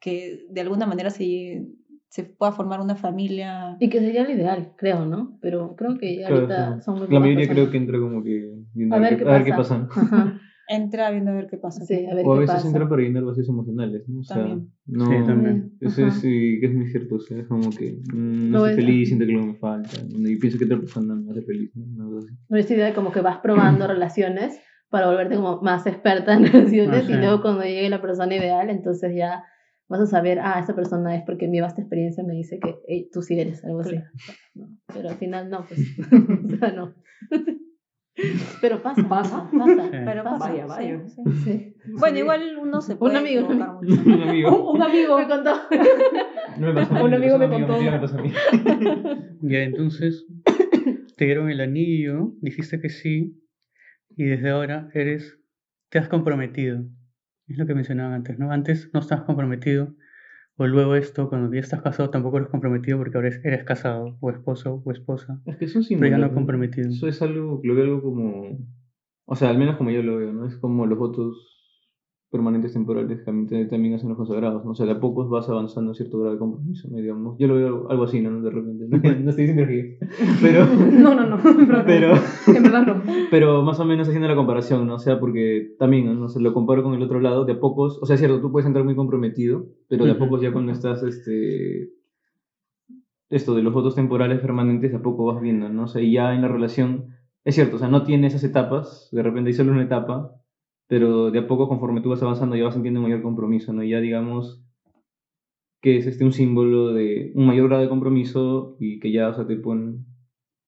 [0.01, 1.67] que de alguna manera se,
[2.09, 3.77] se pueda formar una familia.
[3.81, 5.39] Y que sería lo ideal, creo, ¿no?
[5.43, 6.83] Pero creo que Claro, ahorita sí.
[6.83, 7.71] son muy La mayoría creo personas.
[7.73, 8.55] que entra como que
[8.95, 9.87] A ver qué a ver qué pasa.
[9.89, 10.01] pasa.
[10.03, 10.41] Ajá.
[10.69, 11.85] Entra viendo a ver qué pasa.
[11.85, 12.69] Sí, a ver O a qué veces pasa.
[12.69, 14.21] entra para llenar vacíos emocionales, ¿no?
[14.21, 14.71] O sea, También.
[14.87, 15.07] no.
[15.07, 15.73] Sí, también.
[15.81, 18.67] Eso es, sí, que es muy cierto, o sea, es como que mm, Lo no
[18.67, 18.77] estoy es.
[18.77, 22.05] feliz, siento que algo me falta, y pienso que otra persona me hace feliz, ¿no?
[22.05, 22.29] Algo así.
[22.49, 26.43] No es idea de como que vas probando relaciones para volverte como más experta en
[26.53, 27.21] relaciones y Ajá.
[27.23, 29.43] luego cuando llegue la persona ideal, entonces ya
[29.89, 33.09] vas a saber, ah, esa persona es porque mi vasta experiencia me dice que "Ey,
[33.11, 33.97] tú sí eres, algo así.
[34.55, 35.81] No, pero al final no, pues.
[36.45, 36.93] o sea, no.
[38.61, 39.09] Pero pasa.
[39.09, 39.51] ¿Pasa?
[39.51, 39.83] Pasa.
[39.85, 39.97] Sí.
[40.05, 41.03] Pero pasa, Vaya, sí, vaya.
[41.09, 41.23] sí.
[41.45, 41.75] Sí.
[41.99, 44.03] Bueno, igual uno se puede amigo, un mucho.
[44.07, 44.73] Un amigo.
[44.73, 45.19] Un amigo.
[45.19, 45.53] Me contó.
[46.59, 47.75] No me pasa a mí, Un me amigo me contó.
[47.75, 48.33] amigo, me pasa a mí.
[49.43, 50.27] Ya, entonces,
[51.17, 53.41] te dieron el anillo, dijiste que sí,
[54.17, 55.39] y desde ahora eres,
[55.91, 56.85] te has comprometido.
[57.47, 58.51] Es lo que mencionaba antes, ¿no?
[58.51, 59.95] Antes no estabas comprometido,
[60.59, 64.31] o luego esto, cuando ya estás casado, tampoco eres comprometido porque ahora eres, casado, o
[64.31, 65.41] esposo, o esposa.
[65.47, 66.91] Es que son Pero ya no comprometido.
[66.91, 68.59] Eso es algo, lo veo algo como.
[69.25, 70.47] O sea, al menos como yo lo veo, ¿no?
[70.47, 71.58] Es como los votos
[72.31, 74.73] permanentes temporales que también, también hacen los consagrados, ¿no?
[74.73, 76.99] O sea, de a pocos vas avanzando a cierto grado de compromiso, ¿no?
[76.99, 77.37] digamos.
[77.39, 78.43] Yo lo veo algo así, ¿no?
[78.43, 78.87] De repente.
[78.89, 79.99] No, no estoy diciendo que.
[80.43, 80.67] Pero.
[80.99, 81.39] No, no, no.
[81.87, 82.15] Pero.
[82.47, 83.03] En verdad no.
[83.31, 84.97] Pero más o menos haciendo la comparación, ¿no?
[84.97, 86.27] O sea, porque también, ¿no?
[86.27, 88.41] O sea, lo comparo con el otro lado, de a pocos, o sea, es cierto,
[88.41, 91.91] tú puedes entrar muy comprometido, pero de a pocos ya cuando estás, este,
[93.31, 95.85] esto de los votos temporales permanentes, de a poco vas viendo, ¿no?
[95.85, 97.07] O sea, y ya en la relación,
[97.45, 100.33] es cierto, o sea, no tiene esas etapas, de repente hay solo una etapa,
[100.89, 103.83] pero de a poco conforme tú vas avanzando ya vas sintiendo un mayor compromiso, ¿no?
[103.85, 104.65] Y ya digamos
[105.81, 109.35] que es este un símbolo de un mayor grado de compromiso y que ya, o
[109.35, 110.07] sea, te ponen...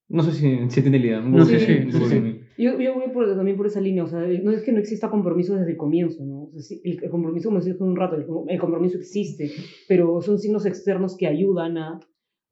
[0.08, 1.20] No sé si, si tiene la idea.
[1.20, 2.40] No, un poco sí, sí.
[2.58, 5.08] Yo, yo voy por- también por esa línea, o sea, no es que no exista
[5.08, 6.42] compromiso desde el comienzo, ¿no?
[6.42, 9.50] O sea, sí, el, el compromiso, como decía hace un rato, el, el compromiso existe,
[9.88, 12.00] pero son signos externos que ayudan a,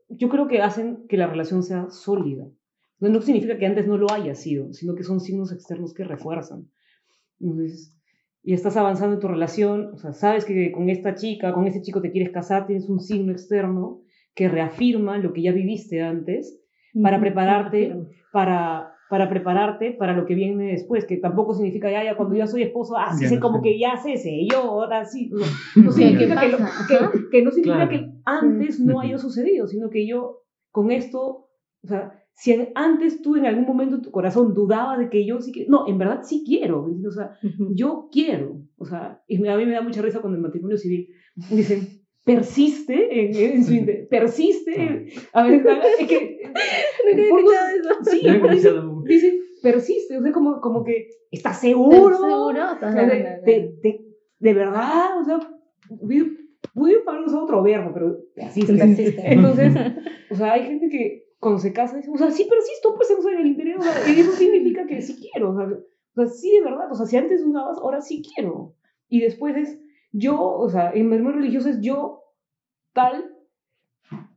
[0.09, 2.47] yo creo que hacen que la relación sea sólida.
[3.01, 6.05] No, no significa que antes no lo haya sido, sino que son signos externos que
[6.05, 6.69] refuerzan.
[7.41, 7.95] Entonces,
[8.43, 11.83] y estás avanzando en tu relación, o sea, sabes que con esta chica, con ese
[11.83, 14.01] chico te quieres casar, tienes un signo externo
[14.35, 16.61] que reafirma lo que ya viviste antes
[17.03, 17.95] para prepararte
[18.33, 22.47] para, para prepararte para lo que viene después, que tampoco significa ya, ya cuando ya
[22.47, 23.63] soy esposo, así Ya sé no como sé.
[23.65, 25.31] que ya sé, sé yo, ahora sí.
[25.31, 25.39] No,
[25.85, 27.91] no Sí, significa ¿qué que, lo- que- no significa Claro.
[27.91, 31.49] que antes no haya sucedido, sino que yo con esto,
[31.83, 35.41] o sea, si antes tú en algún momento en tu corazón dudabas de que yo
[35.41, 37.73] sí quiero, no, en verdad sí quiero, o sea, Ujú.
[37.75, 41.09] yo quiero, o sea, y a mí me da mucha risa cuando el matrimonio civil
[41.51, 41.81] dicen,
[42.25, 43.75] persiste en, en su
[44.09, 45.65] persiste, en- a ver,
[45.99, 46.39] es que...
[47.31, 48.21] por dos- Sí,
[49.07, 52.17] dice, persiste, o sea, como, como que, ¿estás ¿Estás seguro?
[52.19, 52.63] seguro?
[52.77, 54.01] O sea, de, de, de-
[54.39, 55.41] de verdad, o sea,
[56.75, 58.75] pude haber usado otro verbo, pero persiste.
[58.75, 59.33] Persiste.
[59.33, 59.75] Entonces,
[60.31, 63.23] o sea, hay gente que cuando se casa dice, o sea, sí persisto, pues, o
[63.23, 66.15] sea, en el interior, o sea, y eso significa que sí quiero, o sea, o
[66.15, 68.75] sea, sí de verdad, o sea, si antes dudabas, ahora sí quiero.
[69.09, 69.79] Y después es,
[70.13, 72.23] yo, o sea, en matrimonio religioso es yo,
[72.93, 73.25] tal,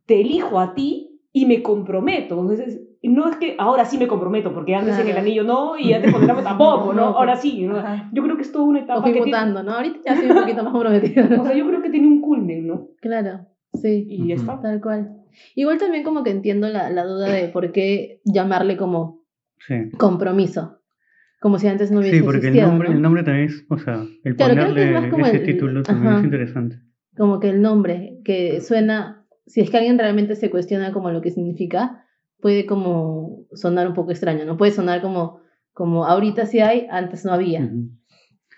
[0.06, 2.40] te elijo a ti y me comprometo.
[2.40, 5.22] Entonces, no es que ahora sí me comprometo, porque antes en el Claro.
[5.22, 7.02] anillo no, y antes cuando éramos tampoco, ¿no?
[7.02, 7.20] Tampoco.
[7.20, 7.82] Ahora sí, ¿no?
[8.14, 9.72] Yo creo que es toda una O etapa fui que tiene, mutando, ¿no?
[9.74, 11.24] Ahorita ya soy un poquito más comprometida.
[11.42, 12.90] o sea, yo creo que tiene un culmen, ¿no?
[13.02, 13.48] Claro,
[13.82, 14.44] sí, Y ya Ujú.
[14.44, 14.62] está.
[14.62, 15.18] tal cual.
[15.56, 19.22] Igual también como que entiendo la, la duda de por qué llamarle como
[19.68, 19.90] Sí.
[19.98, 20.80] compromiso.
[21.40, 22.96] Como si antes no hubiese Sí, porque el nombre, ¿no?
[22.96, 25.84] el nombre también es, o sea, el Claro, ponerle es más como ese el- título
[25.84, 26.20] también ajá.
[26.20, 26.76] es interesante.
[27.18, 31.22] Como que el nombre, que suena, si es que alguien realmente se cuestiona como lo
[31.22, 32.06] que significa,
[32.40, 34.56] puede como sonar un poco extraño, ¿no?
[34.58, 35.40] Puede sonar como,
[35.74, 37.70] como ahorita sí hay, antes no había.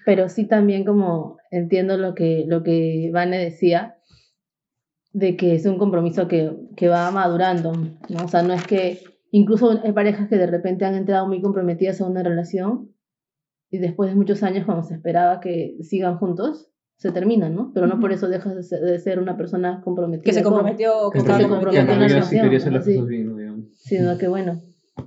[0.05, 3.95] Pero sí también como entiendo lo que, lo que Vane decía,
[5.13, 8.25] de que es un compromiso que, que va madurando, ¿no?
[8.25, 8.99] O sea, no es que,
[9.31, 12.89] incluso hay parejas que de repente han entrado muy comprometidas a una relación
[13.69, 17.71] y después de muchos años, cuando se esperaba que sigan juntos, se terminan, ¿no?
[17.73, 20.23] Pero no por eso dejas de ser, una persona comprometida.
[20.25, 22.73] Que se con- comprometió, que Que se comprometió con en la sí relación, quería hacer
[22.73, 22.95] las así.
[22.95, 23.69] cosas bien.
[23.73, 24.59] Sino que bueno,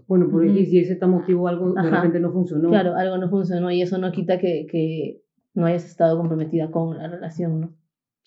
[0.09, 0.51] Bueno, por Ujú.
[0.53, 1.91] X y ese motivo algo de Ajá.
[1.97, 2.69] repente no funcionó.
[2.71, 5.23] claro, algo no funcionó y eso no quita que, que
[5.55, 7.75] no hayas estado comprometida con la relación, ¿no?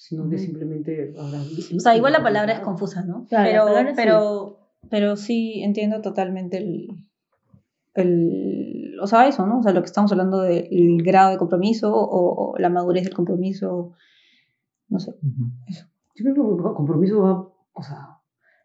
[0.02, 1.14] Sino que simplemente...
[1.20, 1.42] ahora-
[1.76, 3.26] O sea, igual la palabra es confusa, ¿no?
[3.28, 3.96] Claro, la pero, palabra sí.
[3.98, 4.60] pero,
[4.90, 6.88] pero sí entiendo totalmente el,
[7.96, 9.60] el, o sea, eso, ¿no?
[9.60, 13.14] O sea, lo que estamos hablando del grado de compromiso o, o la madurez del
[13.14, 13.92] compromiso,
[14.88, 15.12] no sé.
[16.16, 18.20] Yo creo que el compromiso va, o sea,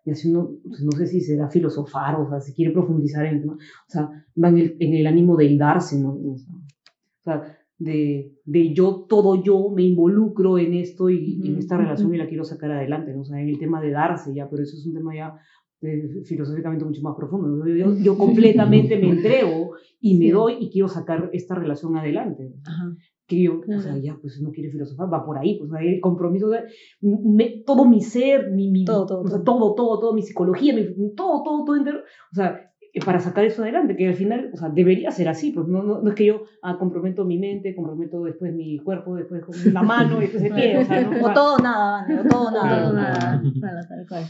[0.04, 3.34] y así uno, pues, no sé si será filosofar, o sea, si quiere profundizar en
[3.34, 4.08] el tema, o sea,
[4.42, 6.10] va en el, en el ánimo del darse, ¿no?
[6.14, 11.48] O sea, o sea, de, de yo, todo yo me involucro en esto y, y
[11.48, 13.22] en esta relación y la quiero sacar adelante, ¿no?
[13.22, 15.34] O sea, en el tema de darse ya, pero eso es un tema ya
[15.82, 17.66] eh, filosóficamente mucho más profundo.
[17.66, 20.30] Yo, yo completamente me entrego y me Sí.
[20.30, 22.94] doy y quiero sacar esta relación adelante Ajá.
[23.26, 23.80] que yo, Claro.
[23.80, 26.62] o sea, ya, pues no quiere filosofar, va por ahí, pues el compromiso, sea,
[27.02, 29.74] me- todo mi ser, mi, mi- Todo, todo, o sea, todo.
[29.74, 29.74] todo,
[30.14, 32.60] mi psicología, mi- todo, todo, todo entero, o sea,
[33.00, 36.00] para sacar eso adelante, que al final, o sea, debería ser así, pues no, no,
[36.00, 40.18] no es que yo ah, comprometo mi mente, comprometo después mi cuerpo, después la mano,
[40.18, 41.26] y después el pie, o sea, ¿no?
[41.26, 42.92] O todo nada, o todo nada.
[42.92, 44.24] nada, nada, tal cual.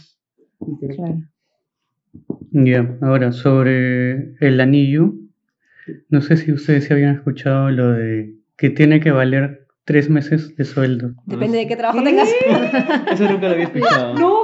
[0.67, 1.29] literal.
[2.53, 5.13] Ya, ahora sobre el anillo,
[6.09, 10.57] no sé si ustedes se habían escuchado lo de que tiene que valer tres meses
[10.57, 11.13] de sueldo.
[11.27, 12.05] Depende de qué trabajo ¿Qué?
[12.05, 12.31] tengas.
[13.13, 14.15] Eso nunca lo había escuchado.
[14.19, 14.44] No.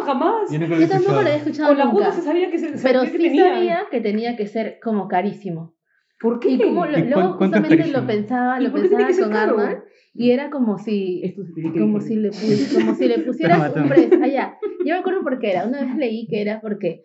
[0.51, 1.13] Yo nunca lo Yo tampoco escuchado.
[1.23, 1.97] lo había escuchado Con la nunca.
[2.05, 3.45] junta se sabía que se Pero sabía que sí tenía.
[3.55, 5.75] sabía que tenía que ser como carísimo.
[6.21, 6.51] ¿Por qué?
[6.51, 8.01] Y como lo- ¿Y luego justamente carísimo?
[8.01, 9.59] lo pensaba, ¿Y lo pensaba con caro?
[9.59, 9.83] Arnold
[10.13, 13.19] y era como si Esto se tiene que como si le pu- como si le
[13.27, 14.19] pusieras un precio.
[14.23, 14.59] Ah, ya.
[14.85, 15.67] Yo me acuerdo por qué era.
[15.67, 17.03] Una vez leí que era porque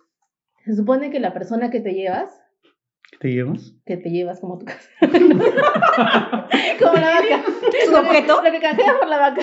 [0.65, 2.29] se supone que la persona que te llevas,
[3.11, 3.73] ¿Qué te llevas?
[3.85, 4.89] que te llevas como tu casa.
[5.01, 7.43] como la vaca.
[7.81, 8.41] ¿Es un objeto?
[8.43, 9.41] Lo que canjeas por la vaca.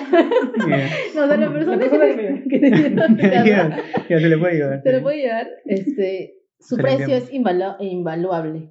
[0.68, 3.44] Ya, No, o sea, la persona, persona que, que que te lleva a tu casa.
[3.44, 4.82] ya, ya se le puede llevar.
[4.82, 8.68] te lo puede llevar, este, su Se la precio es invalu- invaluable.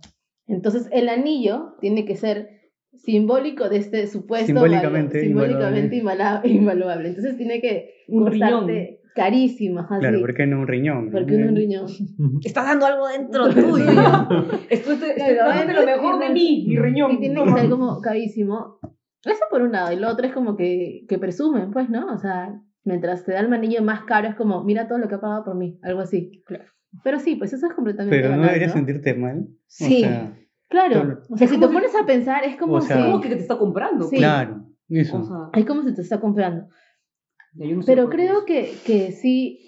[0.48, 2.50] Entonces, el anillo tiene que ser
[2.94, 7.10] simbólico de este supuesto Simbólicamente valor, simbólicamente invala- invaluable.
[7.10, 10.00] Entonces, tiene que Un costarte, carísimos, así.
[10.00, 11.06] Claro, ¿por qué no un riñón?
[11.06, 11.12] no?
[11.12, 11.86] Porque un riñón.
[12.44, 13.86] Estás dando algo dentro tuyo.
[14.70, 17.12] Esto es Claro, lo mejor de mí, mi riñón.
[17.12, 18.80] Y tiene que ser como carísimo.
[19.24, 19.94] Eso por un lado.
[19.94, 22.12] Y lo otro es como que, que presumen, pues, ¿no?
[22.12, 25.16] O sea, mientras te da el manillo más caro, es como, mira todo lo que
[25.16, 25.80] ha pagado por mí.
[25.84, 26.44] Algo así.
[26.46, 26.66] Claro.
[27.04, 28.78] Pero sí, pues eso es completamente Pero no deberías ¿no?
[28.78, 29.48] sentirte mal.
[29.68, 30.04] Sí.
[30.04, 30.34] O sea,
[30.72, 31.20] Claro.
[31.30, 33.04] O sea, si te pones a pensar, es como O sea, si...
[33.04, 34.08] ¿Cómo que te está comprando?
[34.08, 34.18] Sí.
[34.18, 35.20] claro, eso.
[35.20, 36.70] O sea, Es como si te está comprando.
[37.54, 39.60] Yo no Pero creo que, que sí,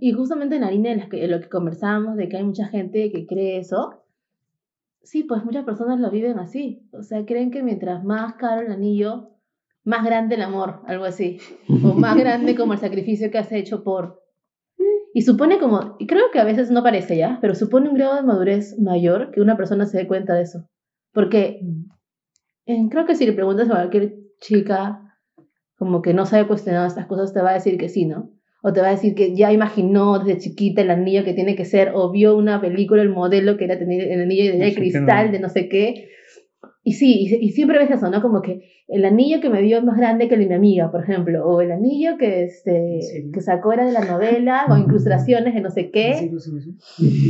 [0.00, 3.26] y justamente en la línea de lo que conversábamos, de que hay mucha gente que
[3.26, 4.02] cree eso,
[5.02, 6.88] sí, pues muchas personas lo viven así.
[6.92, 9.30] O sea, creen que mientras más caro el anillo,
[9.84, 11.38] más grande el amor, algo así.
[11.68, 14.20] O más grande como el sacrificio que has hecho por...
[15.14, 18.16] Y supone como, y creo que a veces no parece ya, pero supone un grado
[18.16, 20.66] de madurez mayor que una persona se dé cuenta de eso.
[21.12, 21.60] Porque
[22.64, 25.11] en- creo que si le preguntas a cualquier chica
[25.82, 28.30] como que no sabe cuestionar estas cosas, te va a decir que sí, ¿no?
[28.62, 31.64] O te va a decir que ya imaginó desde chiquita el anillo que tiene que
[31.64, 35.32] ser, o vio una película, el modelo que era tener el anillo de, qué cristal,
[35.32, 36.08] de no sé qué.
[36.84, 38.20] Y sí, y, y siempre ves eso, ¿no?
[38.20, 40.90] Como que el anillo que me dio es más grande que el de mi amiga,
[40.90, 44.76] por ejemplo, o el anillo que, este, ¿En que sacó era de la novela, o
[44.76, 46.30] incrustaciones de no sé ¿Sí, qué.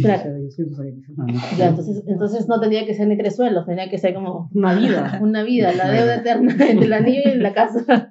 [0.02, 0.30] Claro.
[0.50, 1.12] Sí no sabía eso.
[1.18, 1.26] Ah.
[1.58, 4.74] Ya, entonces, entonces no tendría que ser ni tres suelos, tendría que ser como Una
[4.74, 5.18] vida.
[5.22, 8.10] una vida, la deuda eterna entre el anillo y la casa.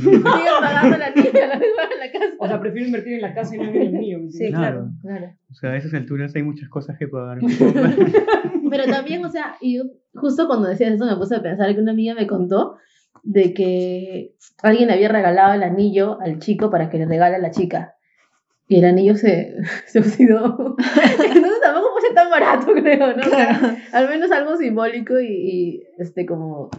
[0.00, 0.20] Sigue
[0.60, 2.34] pagando el anillo, la deuda de la casa.
[2.38, 4.18] O sea, prefiero invertir en la casa y no en el mío.
[4.20, 4.88] ¿me Sí, claro.
[5.02, 5.32] Claro.
[5.50, 7.40] O sea, a esas alturas hay muchas cosas que pagar.
[8.70, 11.80] Pero también, o sea, y yo justo cuando decías eso me puse a pensar que
[11.80, 12.76] una amiga me contó
[13.22, 17.50] de que alguien había regalado el anillo al chico para que le regale a la
[17.50, 17.94] chica.
[18.68, 19.56] Y el anillo se,
[19.86, 20.76] se oxidó.
[20.78, 23.22] Entonces tampoco ser tan barato, creo, ¿no?
[23.22, 26.70] O sea, al menos algo simbólico y, y, este como...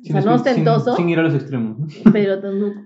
[0.00, 1.86] O sea, no sin- ostentoso, Sin, ir a los extremos, ¿no?
[2.12, 2.40] pero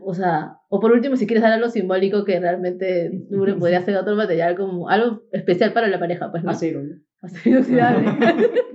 [0.05, 3.97] o sea, o por último, si quieres dar algo simbólico que realmente dure, podría ser
[3.97, 6.51] otro material como algo especial para la pareja, pues, ¿no?
[6.53, 6.95] Acero, ¿no?
[7.21, 8.05] Acero inoxidable.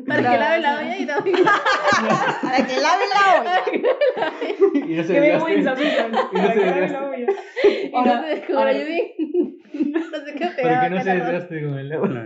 [0.08, 1.38] para que lave la olla y también.
[2.41, 4.88] Para que lave la olla.
[4.88, 5.88] Y no se no se
[6.34, 7.28] Para que lave la olla.
[7.63, 9.58] Y Ahora- como ahora- la Yudin,
[9.91, 12.26] no sé qué Para que no se desgaste con el agua.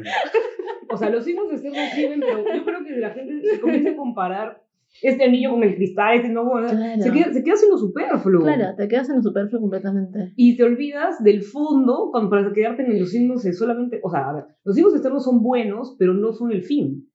[0.90, 3.96] O sea, los hijos externos sirven, pero yo creo que la gente se comienza a
[3.96, 4.62] comparar
[5.02, 7.02] este anillo con el cristal, este no, bueno, Claro.
[7.02, 8.44] se, queda, se queda siendo superfluo.
[8.44, 10.34] Claro, te quedas en lo superfluo completamente.
[10.36, 14.30] Y te olvidas del fondo cuando para quedarte en los signos es solamente, o sea,
[14.30, 17.08] a ver, los signos externos son buenos, pero no son el fin.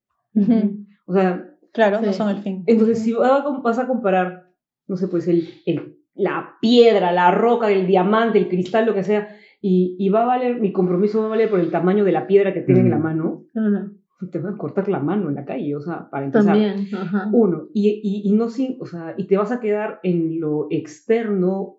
[1.06, 2.14] O sea, Claro, no Sí.
[2.18, 2.62] son el fin.
[2.66, 4.46] entonces si va a com- vas a comparar,
[4.88, 9.02] no sé, pues el, el- la piedra, la roca, el diamante, el cristal, lo que
[9.04, 9.28] sea,
[9.60, 12.26] y, y va a valer, mi compromiso va a valer por el tamaño de la
[12.26, 13.90] piedra que tenga en la mano, Claro.
[14.30, 16.46] Te van a cortar la mano en la calle, o sea, para empezar.
[16.46, 17.28] También, ajá.
[17.32, 20.68] Uno, y, y, y no sin, o sea, y te vas a quedar en lo
[20.70, 21.76] externo,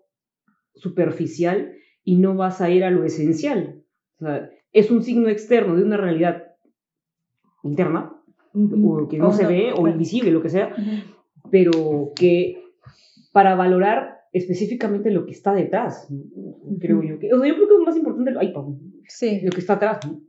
[0.74, 1.72] superficial,
[2.04, 3.82] y no vas a ir a lo esencial.
[4.20, 6.44] O sea, es un signo externo de una realidad
[7.62, 8.12] interna,
[8.54, 10.74] o que no O se no, ve, o invisible, lo que sea,
[11.50, 12.62] pero que
[13.32, 16.08] para valorar específicamente lo que está detrás,
[16.80, 17.18] creo yo.
[17.18, 19.40] Que, o sea, yo creo que es más importante lo, ay, perdón, Sí.
[19.42, 20.00] lo que está atrás.
[20.06, 20.20] ¿no?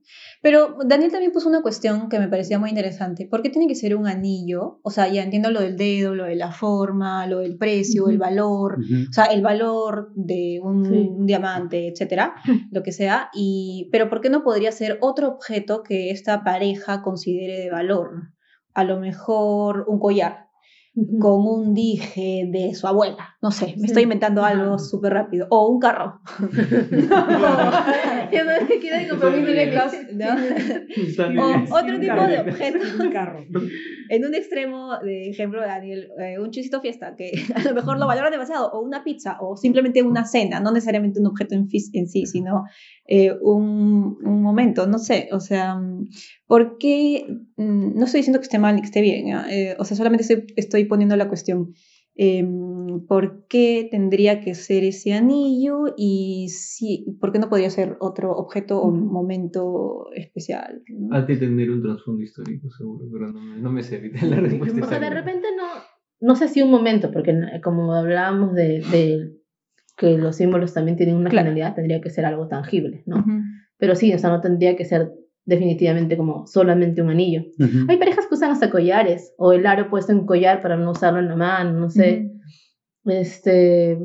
[0.42, 3.28] Pero Daniel también puso una cuestión que me parecía muy interesante.
[3.30, 4.80] ¿Por qué tiene que ser un anillo?
[4.84, 8.18] O sea, ya entiendo lo del dedo, lo de la forma, lo del precio, el
[8.18, 8.78] valor,
[9.10, 11.10] o sea, el valor de un, Sí.
[11.12, 12.36] un diamante, etcétera,
[12.72, 13.30] lo que sea.
[13.34, 18.12] Y, pero ¿por qué no podría ser otro objeto que esta pareja considere de valor?
[18.74, 20.46] A lo mejor un collar
[21.20, 23.36] Con un dije de su abuela.
[23.42, 23.86] No sé, me Sí.
[23.86, 25.48] estoy inventando algo súper rápido.
[25.50, 26.20] O un carro.
[31.72, 32.80] Otro tipo de objeto.
[34.10, 38.08] En un extremo, de ejemplo, Daniel, eh, un chisito fiesta, que a lo mejor lo
[38.08, 42.08] valoran demasiado, o una pizza, o simplemente una cena, no necesariamente un objeto en, en
[42.08, 42.64] sí, sino
[43.08, 45.80] eh, un, un momento, no sé, o sea,
[46.48, 47.26] ¿por qué?
[47.60, 49.46] Mm, No estoy diciendo que esté mal ni que esté bien, ¿ah?
[49.52, 51.74] Eh, o sea, solamente estoy, estoy poniendo la cuestión.
[52.16, 57.96] em, ¿Por qué tendría que ser ese anillo y si, por qué no podría ser
[58.02, 60.82] otro objeto o momento especial?
[60.90, 61.16] ¿no?
[61.16, 64.36] Ha de tener un trasfondo histórico, seguro, pero no, me- no me sé evitar la
[64.38, 64.86] respuesta.
[64.86, 65.68] O sea, de repente no,
[66.28, 69.32] no sé si un momento, porque como hablábamos de, de
[69.96, 71.46] que los símbolos también tienen una Claro.
[71.48, 73.24] finalidad, tendría que ser algo tangible, ¿no?
[73.78, 75.12] Pero sí, o sea, no tendría que ser
[75.46, 77.42] definitivamente como solamente un anillo.
[77.60, 77.86] Ujú.
[77.88, 81.20] Hay parejas que usan hasta collares, o el aro puesto en collar para no usarlo
[81.20, 82.32] en la mano, no sé.
[83.06, 83.98] Este,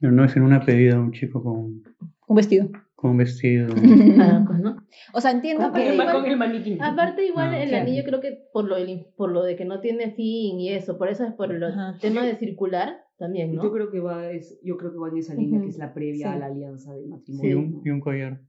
[0.00, 1.82] Pero no es en una pedida un chico con,
[2.28, 2.68] Un vestido.
[2.94, 3.68] con un vestido.
[4.20, 4.76] Ah, pues, ¿no?
[5.12, 5.94] O sea, entiendo Aparte que...
[5.94, 6.78] igual- con el maniquí.
[6.80, 7.84] Aparte igual Ah, el claro.
[7.84, 10.96] anillo creo que por lo, del- por lo de que no tiene fin y eso,
[10.98, 11.62] por eso es por el
[12.00, 13.62] tema de circular también, ¿no?
[13.64, 15.64] Yo creo que va, es, yo creo que va en esa línea Ujú.
[15.64, 16.34] que es la previa Sí.
[16.34, 17.58] a la alianza de y, matrimonio.
[17.58, 18.40] un, y un collar.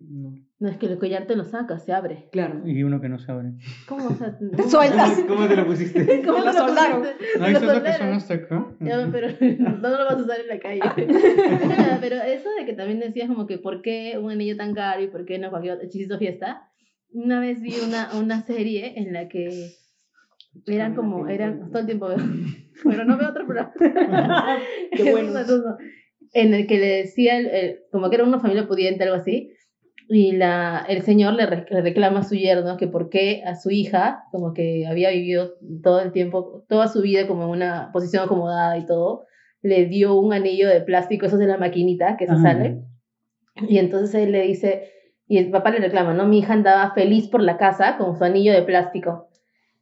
[0.00, 0.32] No.
[0.58, 2.28] No es que el collar te lo sacas, se abre.
[2.32, 2.62] Claro.
[2.66, 3.50] Y uno que no se abre.
[3.86, 4.06] ¿Cómo?
[4.08, 5.10] O sea, Te sueltas.
[5.26, 6.22] ¿Cómo, cómo te lo pusiste?
[6.24, 7.02] ¿Cómo Lo lo soldaron.
[7.38, 8.66] No, hay Lo cosas que son hasta acá.
[8.80, 10.80] Ya, pero no lo vas a usar en la calle.
[12.00, 15.08] pero eso de que también decías como que por qué un anillo tan caro y
[15.08, 16.66] por qué no cualquier otro hechicito fiesta.
[17.12, 19.70] Una vez vi una, una serie en la que
[20.66, 22.18] eran como, eran, todo el tiempo veo,
[22.84, 23.72] pero no veo otro programa.
[24.92, 25.32] Qué bueno.
[25.32, 25.76] No.
[26.32, 29.50] En el que le decía, el- el- como que era una familia pudiente, algo así,
[30.12, 33.54] y la, el señor le, re- le reclama a su yerno que por qué a
[33.54, 37.90] su hija, como que había vivido todo el tiempo, toda su vida como en una
[37.92, 39.24] posición acomodada y todo,
[39.62, 42.42] le dio un anillo de plástico, esos de la maquinita que se Ah.
[42.42, 42.82] sale.
[43.68, 44.90] Y entonces él le dice,
[45.28, 46.26] y el papá le reclama, ¿no?
[46.26, 49.28] Mi hija andaba feliz por la casa con su anillo de plástico.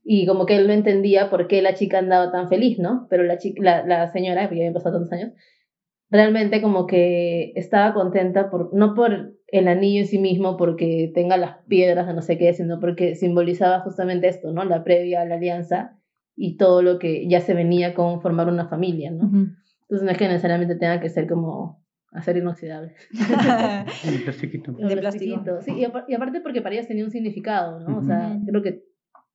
[0.04, 3.06] Y como que él no entendía por qué la chica andaba tan feliz, ¿no?
[3.08, 5.32] Pero la, chica, la, la señora, porque ya habían pasado tantos años,
[6.10, 11.36] realmente como que estaba contenta, por, no por el anillo en sí mismo, porque tenga
[11.36, 14.64] las piedras de no sé qué, sino porque simbolizaba justamente esto, ¿no?
[14.64, 15.98] La previa a la alianza
[16.36, 19.24] y todo lo que ya se venía con formar una familia, ¿no?
[19.26, 19.46] Ujú.
[19.82, 22.94] Entonces no es que necesariamente tenga que ser como acero inoxidable.
[24.04, 24.72] El plastiquito.
[24.72, 25.00] De plástico.
[25.00, 25.62] plastiquito.
[25.62, 27.96] Sí, y, apar- y aparte porque para ellas tenía un significado, ¿no?
[27.96, 28.06] O Ujú.
[28.06, 28.46] sea, Ujú.
[28.46, 28.82] creo que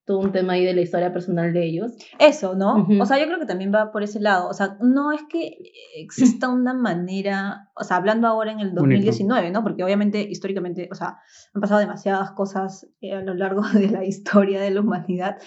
[0.06, 1.94] todo un tema ahí de la historia personal de ellos.
[2.20, 2.88] Eso, ¿no?
[3.00, 4.50] O sea, yo creo que también va por ese lado.
[4.50, 5.58] O sea, no es que
[5.96, 8.82] exista una manera, o sea, hablando ahora en el Único.
[8.82, 9.64] 2019, ¿no?
[9.64, 11.20] Porque obviamente históricamente, o sea,
[11.54, 15.38] han pasado demasiadas cosas eh, a lo largo de la historia de la humanidad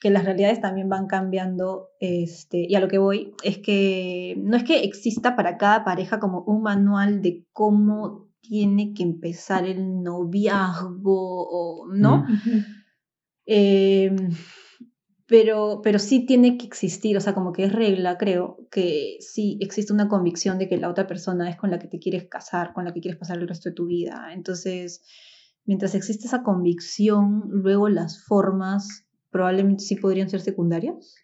[0.00, 4.56] que las realidades también van cambiando, este, y a lo que voy es que no
[4.56, 10.02] es que exista para cada pareja como un manual de cómo tiene que empezar el
[10.02, 12.26] noviazgo, o, ¿no?
[13.46, 14.10] Eh,
[15.26, 19.56] pero, pero sí tiene que existir, o sea, como que es regla, creo, que sí
[19.60, 22.72] existe una convicción de que la otra persona es con la que te quieres casar,
[22.74, 24.28] con la que quieres pasar el resto de tu vida.
[24.32, 25.02] Entonces,
[25.64, 31.14] mientras existe esa convicción, luego las formas probablemente sí podrían ser secundarias.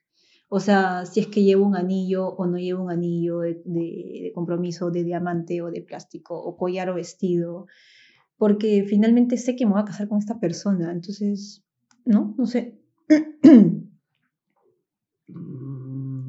[0.48, 4.20] O sea, si es que llevo un anillo o no llevo un anillo de, de-
[4.24, 7.66] de compromiso, de diamante o de plástico, o collar o vestido,
[8.38, 11.64] porque finalmente sé que me voy a casar con esta persona, entonces,
[12.08, 12.34] ¿no?
[12.36, 12.80] No sé.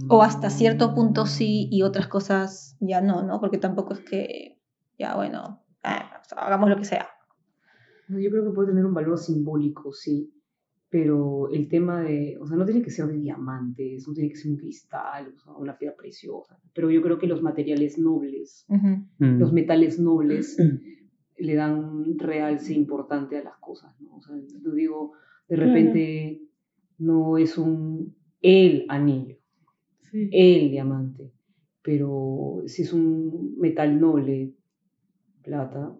[0.09, 3.39] O hasta cierto punto sí y otras cosas ya no, ¿no?
[3.39, 4.59] Porque tampoco es que,
[4.97, 7.07] ya bueno, ah, hagamos lo que sea.
[8.09, 10.33] Yo creo que puede tener un valor simbólico, sí.
[10.89, 14.35] Pero el tema de, o sea, no tiene que ser de diamantes, no tiene que
[14.35, 16.59] ser un cristal, o sea, una piedra preciosa.
[16.73, 18.65] Pero yo creo que los materiales nobles.
[18.67, 19.37] Mm.
[19.37, 20.57] los metales nobles,
[21.37, 24.15] le dan realce importante a las cosas, ¿no?
[24.15, 25.13] O sea, yo digo,
[25.49, 26.41] de repente
[26.99, 29.35] no es un el anillo,
[30.31, 31.31] el diamante,
[31.81, 34.53] pero si es un metal noble,
[35.43, 35.95] plata,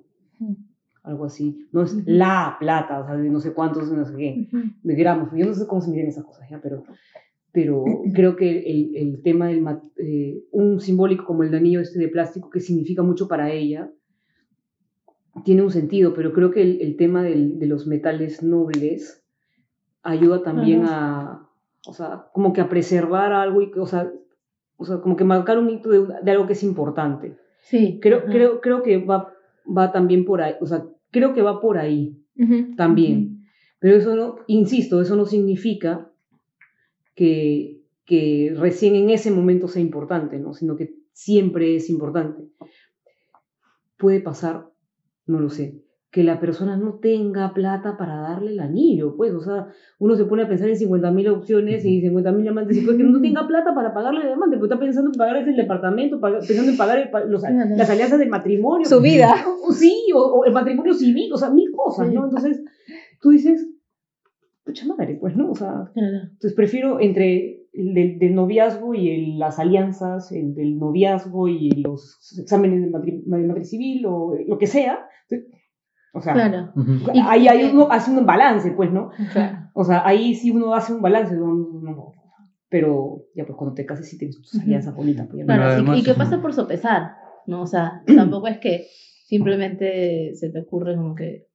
[1.03, 4.47] algo así, no es la plata, o sea, de no sé cuántos, no sé qué,
[4.83, 6.59] de gramos, yo no sé cómo se miden esas cosas, ¿ya?
[6.61, 6.83] Pero,
[7.51, 7.83] pero
[8.13, 9.65] creo que el, el tema del,
[9.97, 13.91] eh, un simbólico como el de anillo este de plástico, que significa mucho para ella,
[15.45, 19.23] tiene un sentido, pero creo que el, el tema del- de los metales nobles
[20.03, 21.47] ayuda también a,
[21.87, 24.11] o sea, como que a preservar algo, y, o, sea,
[24.77, 27.37] o sea, como que marcar un hito de, de algo que es importante.
[27.61, 27.99] Sí.
[28.01, 28.27] Creo, ajá.
[28.29, 29.33] creo, creo que va,
[29.65, 32.15] va también por ahí, o sea, creo que va por ahí
[32.77, 33.45] también.
[33.79, 36.09] Pero eso no, insisto, eso no significa
[37.15, 40.53] que, que recién en ese momento sea importante, ¿no?
[40.53, 42.43] Sino que siempre es importante.
[43.97, 44.69] Puede pasar,
[45.25, 49.41] no lo sé, que la persona no tenga plata para darle el anillo, pues, o
[49.41, 49.67] sea,
[49.99, 53.21] uno se pone a pensar en 50.000 opciones y 50.000 diamantes y puede que no
[53.21, 56.77] tenga plata para pagarle el diamante, porque está pensando en pagar el departamento, pensando en
[56.77, 57.43] pagar el los-
[57.77, 58.87] las alianzas del matrimonio.
[58.87, 59.35] Su vida.
[59.73, 62.11] Sí, o, o el matrimonio civil, o sea, mil cosas.
[62.11, 62.25] ¿no?
[62.25, 62.63] Entonces,
[63.21, 63.69] tú dices,
[64.65, 65.51] pucha madre, pues, ¿no?
[65.51, 65.91] O sea,
[66.23, 71.69] entonces prefiero entre el del, del noviazgo y el- las alianzas, el del noviazgo y
[71.83, 75.05] los exámenes de matri, de matri civil o lo que sea.
[76.13, 76.71] O sea, Claro.
[77.13, 79.11] Y- ahí, ahí uno hace un balance, pues, ¿no?
[79.33, 79.69] Claro.
[79.73, 82.11] O sea, ahí sí uno hace un balance, no, no, no.
[82.71, 85.27] pero ya pues cuando te cases sí tienes tus alianzas bonitas.
[85.27, 87.11] Pues, no- Claro, y- además- y, que pasa por sopesar,
[87.47, 87.61] ¿no?
[87.61, 88.85] O sea, tampoco es que
[89.25, 91.47] simplemente se te ocurre como que...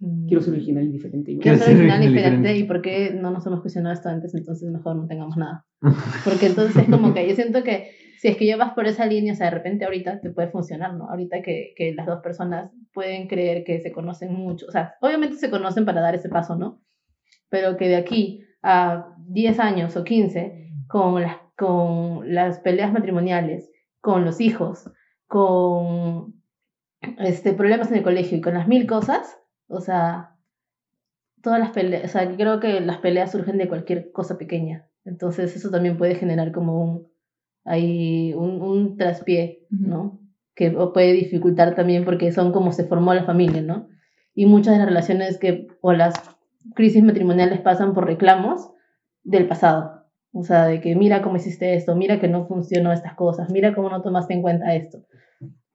[0.00, 1.32] mm, Quiero ser original y diferente.
[1.32, 2.56] y Quiero ser original y y diferente.
[2.56, 5.64] y por qué no nos hemos cuestionado esto antes, entonces mejor no tengamos nada.
[6.24, 9.32] Porque entonces es como que yo siento que si es que llevas por esa línea,
[9.32, 11.08] o sea, de repente ahorita te puede funcionar, ¿no?
[11.08, 15.36] Ahorita que, que las dos personas pueden creer que se conocen mucho, o sea, obviamente
[15.36, 16.80] se conocen para dar ese paso, ¿no?
[17.48, 23.70] Pero que de aquí a 10 años o 15, con las, con las peleas matrimoniales,
[24.00, 24.90] con los hijos,
[25.26, 26.34] con
[27.18, 29.38] este, problemas en el colegio y con las mil cosas,
[29.68, 30.36] o sea,
[31.42, 34.86] todas las peleas, o sea, creo que las peleas surgen de cualquier cosa pequeña.
[35.04, 37.11] Entonces eso también puede generar como un,
[37.64, 40.20] hay un, un traspié, ¿no?
[40.54, 43.88] Que puede dificultar también porque son como se formó la familia, ¿no?
[44.34, 46.14] Y muchas de las relaciones que, o las
[46.74, 48.72] crisis matrimoniales pasan por reclamos
[49.22, 50.02] del pasado.
[50.32, 53.74] O sea, de que mira cómo hiciste esto, mira que no funcionó estas cosas, mira
[53.74, 55.04] cómo no tomaste en cuenta esto.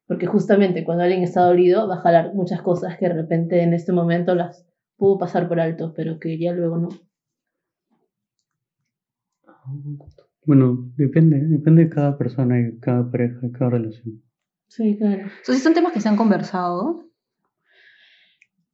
[0.07, 3.73] Porque justamente cuando alguien está dolido va a jalar muchas cosas que de repente en
[3.73, 4.65] este momento las
[4.95, 6.89] pudo pasar por alto, pero que ya luego no.
[10.47, 14.23] Bueno, depende, depende de cada persona y cada pareja, de cada relación.
[14.67, 15.23] Sí, claro.
[15.39, 17.03] Entonces son temas que se han conversado.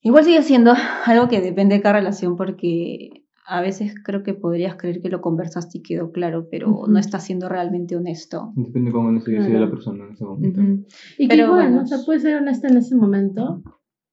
[0.02, 0.74] Igual sigue siendo
[1.06, 5.20] algo que depende de cada relación porque a veces creo que podrías creer que lo
[5.22, 6.88] conversaste y quedó claro, pero Ujú.
[6.92, 8.54] no estás siendo realmente honesto.
[8.56, 9.66] Depende de cómo necesite Claro.
[9.66, 10.62] la persona en ese momento.
[10.62, 10.86] Ujú.
[11.18, 11.82] Y que Pero igual, bueno, ¿no?
[11.84, 13.64] o sea, puede ser honesta en ese momento,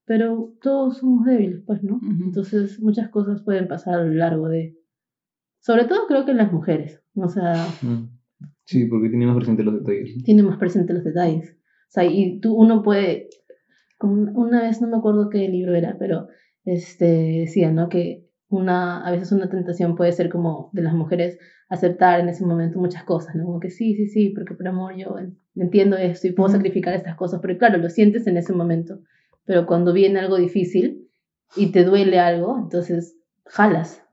[0.07, 1.97] pero todos somos débiles, pues, ¿no?
[1.97, 2.25] Ujú.
[2.25, 4.77] Entonces muchas cosas pueden pasar a lo largo de...
[5.61, 8.09] Sobre todo creo que en las mujeres, o sea, Mm.
[8.65, 10.23] Sí, porque tiene más presente los detalles.
[10.25, 11.57] tiene más presente los detalles.
[11.89, 13.29] O sea, y tú, uno puede,
[13.99, 16.29] como una- vez no me acuerdo qué libro era, pero
[16.65, 17.05] este,
[17.41, 17.89] decía, ¿no?
[17.89, 21.39] Que una, a veces una tentación puede ser como de las mujeres
[21.69, 23.45] aceptar en ese momento muchas cosas, ¿no?
[23.45, 26.95] Como que sí, sí, sí, porque por amor yo en- entiendo esto y puedo sacrificar
[26.95, 29.01] estas cosas, pero claro, lo sientes en ese momento,
[29.45, 31.09] pero cuando viene algo difícil
[31.57, 34.05] y te duele algo, entonces jalas,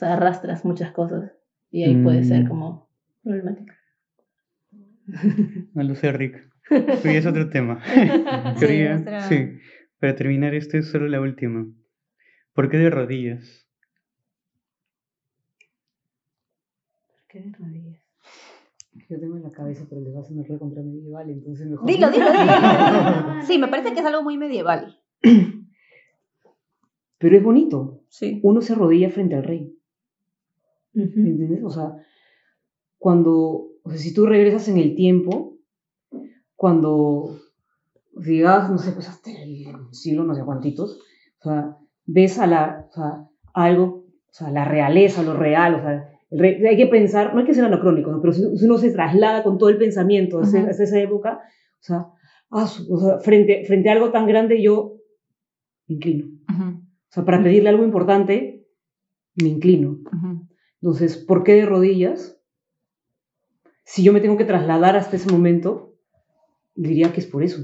[0.00, 1.32] sea, arrastras muchas cosas
[1.70, 2.48] y ahí puede ser Mm.
[2.48, 2.88] como
[3.22, 3.72] problemático.
[5.74, 6.48] No lo sé, Rick.
[6.68, 7.82] Pero es otro tema.
[7.84, 9.58] Sí, Quería, sí,
[9.98, 11.66] para terminar, esta es solo la última.
[12.54, 13.66] ¿Por qué de rodillas?
[17.28, 18.00] ¿Qué de rodillas?
[19.08, 21.86] Yo tengo en la cabeza, pero les va a re contra medieval, entonces mejor.
[21.86, 23.42] Dilo, dilo, dilo.
[23.46, 25.00] Sí, me parece que es algo muy medieval.
[27.18, 28.02] Pero es bonito.
[28.08, 28.40] Sí.
[28.42, 29.76] Uno se arrodilla frente al rey.
[30.92, 31.62] ¿Me entiendes?
[31.64, 31.96] O sea,
[32.98, 33.32] cuando,
[33.82, 35.58] o sea, si tú regresas en el tiempo,
[36.56, 37.38] cuando
[38.20, 41.00] llegas, no sé, pues hasta el siglo no sé cuántitos,
[41.40, 41.76] o sea,
[42.06, 43.84] ves a la, o sea, algo,
[44.28, 47.54] o sea, la realeza, lo real, o sea, rey- hay que pensar, no hay que
[47.54, 48.20] ser anacrónico, ¿no?
[48.20, 50.68] pero si, si uno se traslada con todo el pensamiento a, ese- Ajá.
[50.68, 51.40] a esa época,
[51.80, 52.06] o sea,
[52.50, 54.96] ah, su- o sea, frente, frente a algo tan grande yo
[55.88, 56.26] me inclino.
[56.52, 58.66] Ujú, O sea, para pedirle algo importante,
[59.42, 59.92] me inclino.
[60.12, 60.46] ujú.
[60.82, 62.40] Entonces, ¿por qué de rodillas?
[63.84, 65.94] Si yo me tengo que trasladar hasta ese momento,
[66.74, 67.62] diría que es por eso.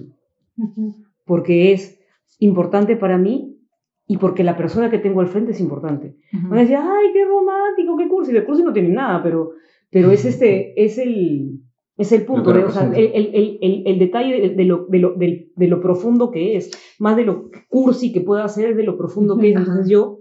[1.24, 1.98] Porque es
[2.38, 3.58] importante para mí
[4.06, 6.16] y porque la persona que tengo al frente es importante.
[6.32, 6.48] Ujú.
[6.48, 8.32] Van a decir, ay, qué romántico, qué cursi.
[8.32, 9.52] De cursi no tiene nada, pero,
[9.90, 11.60] pero es, este, es, el,
[11.96, 12.50] es el punto.
[12.50, 15.80] O sea, el, el, el, el, el detalle de, de lo, de, lo, de lo
[15.80, 16.70] profundo que es.
[16.98, 19.56] Más de lo cursi que pueda ser, de lo profundo que es.
[19.56, 20.18] Entonces yo,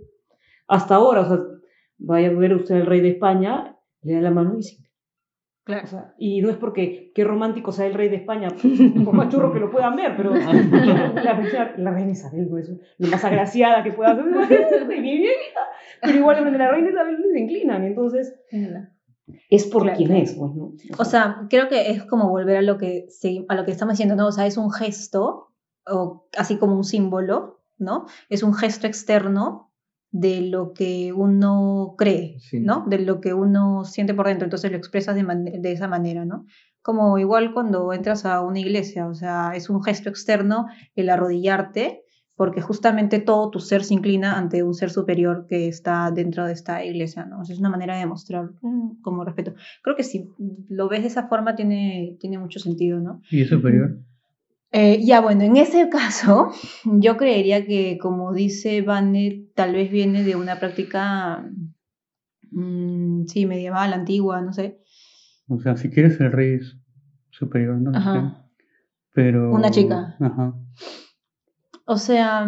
[0.67, 1.39] hasta ahora, o sea,
[1.97, 4.77] vaya a ver usted al rey de España, le da la mano y dice,
[5.63, 5.83] Claro.
[5.85, 8.49] o sea, y no es porque qué romántico sea el rey de España,
[9.03, 10.51] por más churro que lo puedan ver, pero la,
[11.33, 12.69] reina- la reina Isabel no es
[12.99, 14.15] lo más agraciada que pueda
[14.47, 15.61] ser, viejita,
[16.03, 18.35] pero igual frente a la reina Isabel se inclinan, entonces
[19.49, 19.97] es por Claro.
[19.97, 20.73] quien es, pues, ¿no?
[20.99, 23.07] O sea, creo que es como volver a lo que
[23.49, 24.27] a lo que estamos diciendo, ¿no?
[24.27, 25.47] O sea, es un gesto,
[25.87, 28.05] o así como un símbolo, ¿no?
[28.29, 29.64] Es un gesto externo
[30.17, 32.61] de lo que uno cree, Sí.
[32.61, 32.85] ¿no?
[32.87, 36.45] De lo que uno siente por dentro, entonces lo expresas de, esa manera, ¿no?
[36.81, 42.03] Como igual cuando entras a una iglesia, o sea, es un gesto externo el arrodillarte,
[42.37, 46.53] porque justamente todo tu ser se inclina ante un ser superior que está dentro de
[46.53, 47.41] esta iglesia, ¿no?
[47.41, 49.53] O sea, es una manera de demostrar mm, como respeto.
[49.83, 50.29] Creo que si
[50.69, 53.19] lo ves de esa forma tiene, tiene mucho sentido, ¿no?
[53.29, 53.97] ¿Y es superior?
[54.77, 56.51] Eh, ya, bueno, en ese caso,
[56.83, 61.49] yo creería que, como dice Vane, tal vez viene de una práctica,
[62.51, 64.81] mm, sí, medieval, antigua, no sé.
[65.47, 66.75] O sea, si quieres el rey es
[67.29, 68.09] superior, no lo sé.
[68.09, 68.49] Ajá.
[69.13, 69.53] Pero...
[69.53, 70.17] Una chica.
[70.19, 70.55] Ajá.
[71.85, 72.45] O sea,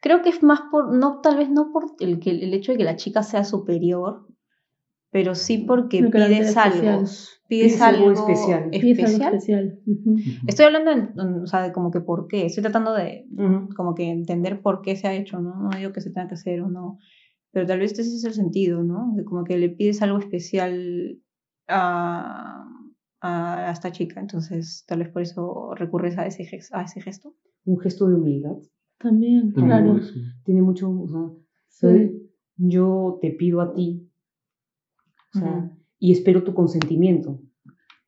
[0.00, 2.78] creo que es más por, no, tal vez no por el, que, el hecho de
[2.78, 4.26] que la chica sea superior,
[5.16, 6.98] pero sí porque pides algo.
[7.00, 8.68] Pides Pides algo algo especial.
[8.70, 9.34] Y es algo especial.
[9.34, 9.80] especial.
[10.46, 12.44] Estoy hablando, en- en- o sea, de como que por qué.
[12.44, 13.26] Estoy tratando de
[13.74, 15.54] como que entender por qué se ha hecho, ¿no?
[15.62, 16.98] No digo que se tenga que hacer o no.
[17.50, 19.14] Pero tal vez ese es el sentido, ¿no?
[19.16, 21.18] De como que le pides algo especial
[21.66, 22.68] a,
[23.22, 24.20] a esta chica.
[24.20, 27.34] Entonces, tal vez por eso recurres a ese, a ese gesto.
[27.64, 28.56] Un gesto de humildad.
[28.98, 29.98] También, claro.
[30.44, 31.20] Tiene mucho, o sea,
[31.68, 31.86] Sí.
[31.86, 32.10] ¿sabes?
[32.58, 34.05] yo te pido a ti,
[35.36, 35.76] o sea, Ujú.
[35.98, 37.40] y espero tu consentimiento.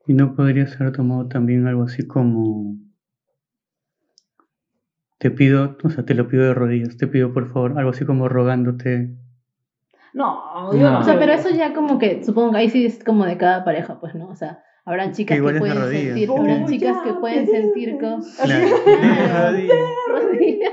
[0.07, 2.76] Y no podría ser tomado también algo así como
[5.18, 8.05] te pido, o sea, te lo pido de rodillas, te pido por favor, algo así
[8.05, 9.11] como rogándote.
[10.14, 13.03] No, yo no O sea, pero eso ya como que, supongo que ahí sí es
[13.05, 14.29] como de cada pareja, pues, ¿no?
[14.29, 18.22] O sea, habrán chicas que, pueden sentir, Oh, habrán ya, chicas que pueden sentir con...
[18.22, 19.51] Claro, Claro.
[19.51, 19.76] rodillas.
[20.09, 20.72] rodillas.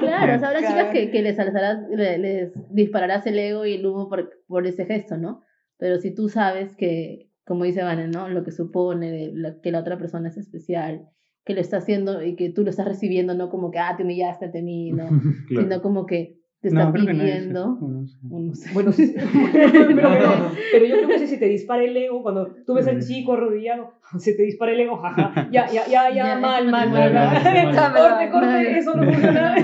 [0.00, 3.74] Claro, o sea, habrá chicas que, que les, alzarás, le- les dispararás el ego y
[3.74, 5.44] el humo por, por ese gesto, ¿no?
[5.78, 8.28] Pero si tú sabes que, como dice Vane, ¿no?
[8.28, 11.08] Lo que supone de la- que la otra persona es especial,
[11.44, 14.02] que lo está haciendo y que tú lo estás recibiendo, no como que, ah, te
[14.02, 15.08] humillaste ante mí, ¿no?
[15.48, 15.62] Claro.
[15.68, 17.78] Sino como que te está No, pidiendo...
[17.80, 18.18] no sé.
[18.30, 18.70] o no sé.
[18.74, 19.14] Bueno, sí.
[19.52, 23.00] pero, pero, pero yo creo que si te dispara el ego, cuando tú ves al
[23.00, 26.88] chico arrodillado, se te dispara el ego, jaja, ya, ya, ya, ya, Ya, mal, mal,
[26.90, 29.54] no mal, Corte, corte, eso no funciona.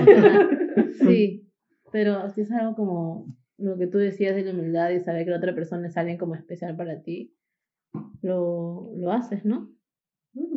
[1.05, 1.49] Sí,
[1.91, 5.37] pero es algo como lo que tú decías de la humildad y saber que la
[5.37, 7.33] otra persona es alguien como especial para ti,
[8.21, 9.71] lo, lo haces, ¿no?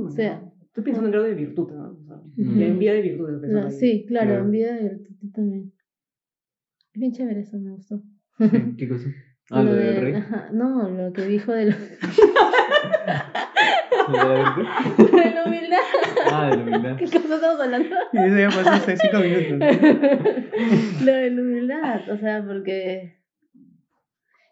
[0.04, 1.90] O sea, Estoy pensando en grado de virtud, ¿no?
[1.90, 2.20] O sea.
[2.36, 3.44] La envidia de virtud.
[3.44, 3.70] ahí.
[3.72, 4.44] sí, claro, Claro.
[4.44, 5.72] envidia de virtud también.
[6.92, 8.02] Es bien chévere eso, me gustó.
[8.78, 9.08] ¿Qué cosa?
[9.50, 10.12] Ah, lo Lo del de- rey.
[10.14, 11.72] ajá, no, lo que dijo de, lo-
[14.08, 14.66] ¿Lo de la virtud?
[15.48, 15.78] Humildad.
[16.32, 16.96] Ah, de la humildad.
[16.98, 17.88] ¿Qué cosa estamos hablando?
[18.12, 19.58] Y eso ya pasó hace cinco minutos.
[21.04, 23.18] Lo de la humildad, o sea, porque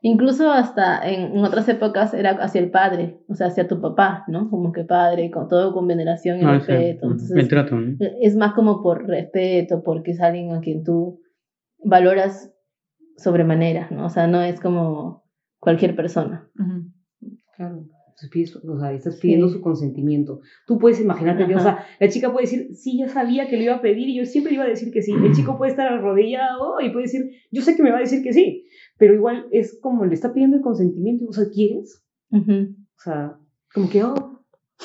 [0.02, 4.24] incluso hasta en, en otras épocas era hacia el padre, o sea, hacia tu papá,
[4.28, 4.48] ¿no?
[4.50, 6.72] Como que padre, con todo con veneración y Ah, sí.
[6.72, 7.06] respeto.
[7.06, 7.96] El Entonces, trato, ¿no?
[8.20, 11.20] es más como por respeto, porque es alguien a quien tú
[11.82, 12.52] valoras
[13.16, 14.06] sobremanera, ¿no?
[14.06, 15.24] O sea, no es como
[15.58, 16.48] cualquier persona.
[17.56, 17.86] Claro.
[18.18, 19.54] Entonces pides- o sea, estás pidiendo Sí.
[19.56, 20.40] su consentimiento.
[20.66, 23.62] Tú puedes imaginarte que, o sea, la chica puede decir, sí, ya sabía que lo
[23.64, 25.12] iba a pedir y yo siempre le iba a decir que sí.
[25.12, 28.22] El chico puede estar arrodillado y puede decir, yo sé que me va a decir
[28.22, 28.64] que sí,
[28.96, 32.02] pero igual es como le está pidiendo el consentimiento, o sea, ¿quieres?
[32.32, 32.40] O
[33.02, 33.36] sea,
[33.74, 34.14] como que, oh,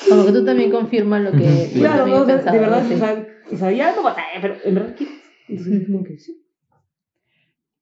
[0.08, 1.78] Como que tú también confirmas lo que Sí.
[1.80, 2.94] claro, no, pensaba, de verdad, sí.
[2.94, 4.12] o sea, o sea, ya como, "Eh,
[4.42, 5.16] pero en verdad quieres.
[5.48, 6.42] Entonces, como que sí.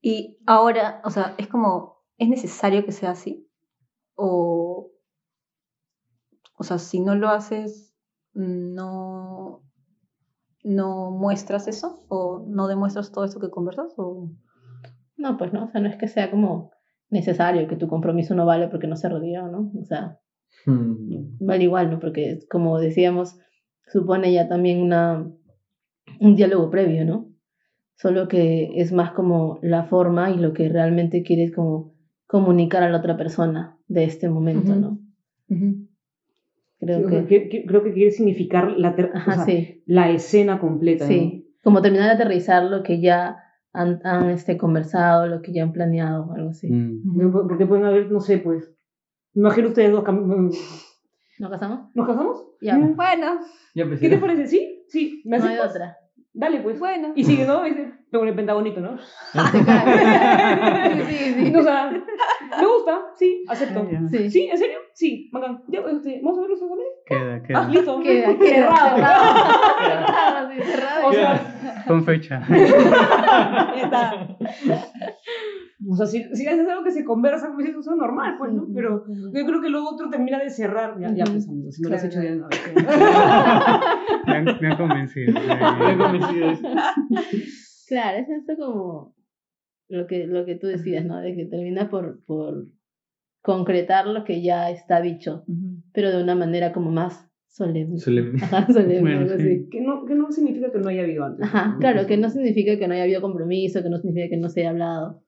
[0.01, 3.47] Y ahora, o sea, es como, ¿es necesario que sea así?
[4.15, 4.70] O,
[6.61, 7.95] o sea, si no lo haces,
[8.35, 9.63] no,
[10.63, 14.31] no muestras eso, o no demuestras todo eso que conversas, o...
[15.17, 16.71] No, pues no, o sea, no es que sea como
[17.11, 19.73] necesario que tu compromiso no vale porque no se arrodilló, ¿no?
[19.79, 20.21] O sea,
[20.67, 21.37] Hmm.
[21.41, 21.99] vale igual, ¿no?
[22.01, 23.39] Porque como decíamos,
[23.87, 25.31] supone ya también una,
[26.21, 27.29] un diálogo previo, ¿no?
[27.97, 31.95] Solo que es más como la forma y lo que realmente quieres como
[32.27, 34.75] comunicar a la otra persona de este momento.
[34.75, 34.99] ¿no?
[36.81, 37.27] O sea, que...
[37.27, 41.05] que- que- creo que quiere significar la, ter- o Ajá, sea, sí, la escena completa.
[41.05, 41.11] ¿no?
[41.11, 41.47] sí.
[41.63, 43.37] Como terminar de aterrizar lo que ya
[43.73, 46.69] han, han este, conversado, lo que ya han planeado, algo así.
[46.71, 47.31] Mm.
[47.33, 48.73] Porque pueden haber, no sé, pues.
[49.35, 50.03] Imagino ustedes dos.
[50.09, 50.51] mm,
[51.39, 51.81] ¿No casamos?
[51.95, 52.45] ¿Nos casamos?
[52.63, 52.79] Ya.
[52.79, 53.41] Bueno,
[53.75, 54.47] Ya pues, ¿Qué te parece?
[54.47, 54.85] ¿Sí?
[54.89, 55.23] Sí.
[55.27, 55.97] ¿Me no hay otra.
[56.33, 56.79] Dale, pues.
[56.79, 57.13] bueno.
[57.17, 57.63] Y sigue, ¿no?
[57.65, 58.97] Dice, Con el pentagonito, ¿no?
[58.97, 59.03] Te.
[61.05, 61.53] Sí, sí, sí.
[61.57, 63.89] O sea, me gusta, sí, acepto.
[63.91, 64.01] Ya.
[64.09, 64.31] Sí.
[64.31, 64.49] ¿Sí?
[64.51, 64.79] ¿En serio?
[64.95, 65.63] Sí, bacán.
[65.69, 66.79] Ya, este, ¿Vamos a ver los ojos?
[67.07, 67.69] Queda, Ah, queda.
[67.69, 68.01] listo.
[68.01, 68.97] Queda, queda, Cerrado.
[68.97, 70.51] cerrado.
[70.63, 71.09] Cerrado.
[71.09, 72.43] O sea, Con fecha.
[73.77, 74.27] está.
[75.89, 78.67] O sea, si, si haces algo que se conversa, pues eso es normal, pues, ¿no?
[78.75, 80.99] Pero yo creo que lo otro termina de cerrar.
[81.01, 82.35] Ya, ya pues, amigos, si no lo has hecho ya.
[82.35, 82.49] no,
[84.27, 85.33] Me han, me han convencido.
[85.33, 86.61] Ya convencido es.
[87.89, 89.15] Claro, es esto como
[89.89, 91.19] lo que, lo que tú decías, ¿no?
[91.21, 92.67] De que termina por, por
[93.43, 95.45] concretar lo que ya está dicho,
[95.93, 97.99] pero de una manera como más solemne.
[97.99, 98.39] Solemne.
[98.43, 99.43] Ajá, solemne, Bueno, algo sí.
[99.43, 99.69] así.
[99.71, 101.45] Que no, que no significa que no haya habido antes.
[101.47, 104.49] Ajá, claro, que no significa que no haya habido compromiso, que no significa que no
[104.51, 105.23] se haya hablado.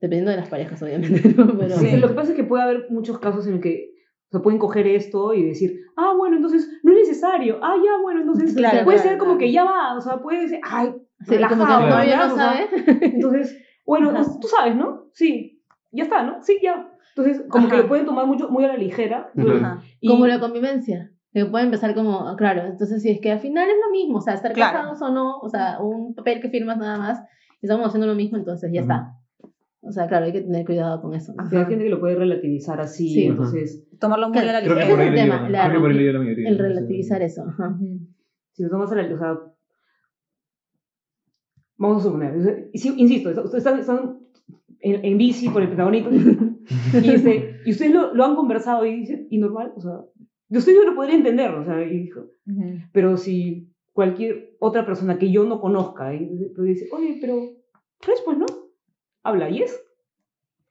[0.00, 1.56] Dependiendo de las parejas, obviamente, ¿no?
[1.58, 3.90] Pero Sí, Lo que pasa es que puede haber muchos casos en los que
[4.30, 7.58] se pueden coger esto y decir, ah, bueno, entonces no es necesario.
[7.62, 9.38] Ah, ya, bueno, entonces Claro, puede claro, ser como claro.
[9.38, 9.96] que ya va.
[9.96, 10.94] O sea, puede decir, ay, Sí,
[11.24, 12.26] como que relajado, novio ¿ya?
[12.26, 12.68] no O sea, sabe.
[13.14, 14.16] Entonces, bueno, Ajá.
[14.18, 15.06] pues, tú sabes, ¿no?
[15.12, 16.42] Sí, ya está, ¿no?
[16.42, 16.90] Sí, ya.
[17.16, 17.82] Entonces, como que Ajá.
[17.84, 19.30] lo pueden tomar mucho, muy a la ligera.
[19.38, 19.80] Ajá.
[20.00, 21.10] Y- Como la convivencia.
[21.32, 24.20] Que puede empezar como, claro, entonces si es que al final es lo mismo, o
[24.22, 24.78] sea, estar Claro.
[24.78, 27.20] casados o no, o sea, un papel que firmas nada más,
[27.62, 29.12] estamos haciendo lo mismo, entonces ya está.
[29.88, 31.34] O sea, claro, hay que tener cuidado con eso.
[31.38, 33.24] Hay gente que lo puede relativizar así, Sí.
[33.26, 35.70] entonces, Tomarlo muy a la Creo que por es ahí el le claro.
[35.70, 36.48] Creo que por ahí le lleva la mayoría.
[36.48, 37.44] El relativizar eso.
[37.48, 37.78] Ajá.
[38.52, 39.38] si lo tomas a la, o sea,
[41.78, 44.18] vamos a suponer, insisto, están, están
[44.80, 46.10] en, en bici por el protagonista.
[47.02, 49.72] y, este, y ustedes lo, lo han conversado y dicen, ¿y normal?
[49.76, 49.92] O sea,
[50.48, 52.78] de ustedes yo lo podría entender, o sea, y dijo, Ujú.
[52.92, 57.36] pero si cualquier otra persona que yo no conozca y pues dice, oye, pero,
[58.04, 58.46] pues, pues, ¿no?
[59.26, 59.80] Habla, ¿y es?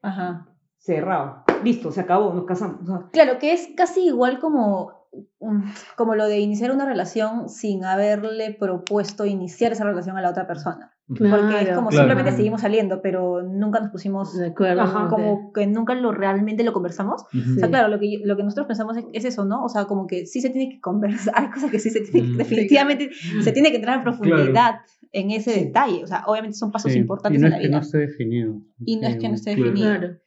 [0.01, 0.47] Ajá.
[0.77, 1.43] Cerrado.
[1.63, 2.81] Listo, se acabó, nos casamos.
[2.83, 5.07] O sea, Claro, que es casi igual como,
[5.41, 5.63] mm,
[5.97, 10.47] como lo de iniciar una relación sin haberle propuesto iniciar esa relación a la otra
[10.47, 10.91] persona.
[11.07, 11.75] Porque es Claro.
[11.75, 12.07] como Claro.
[12.07, 14.81] simplemente seguimos saliendo, pero nunca nos pusimos, De acuerdo.
[14.81, 17.21] Ajá, como que nunca lo realmente lo conversamos.
[17.23, 17.59] O Sí.
[17.59, 19.63] sea, claro, lo que, lo que nosotros pensamos es, es eso, ¿no?
[19.63, 22.31] O sea, como que sí se tiene que conversar, hay cosas que sí se tiene
[22.31, 23.11] que, definitivamente
[23.43, 24.79] se tiene que entrar en profundidad
[25.19, 26.03] en ese detalle.
[26.03, 27.77] O sea, obviamente son pasos Sí, importantes y no en es la que vida.
[27.77, 28.61] no esté definido.
[28.85, 29.71] Y no es que no esté Claro.
[29.71, 29.97] definido.
[29.99, 30.17] Claro.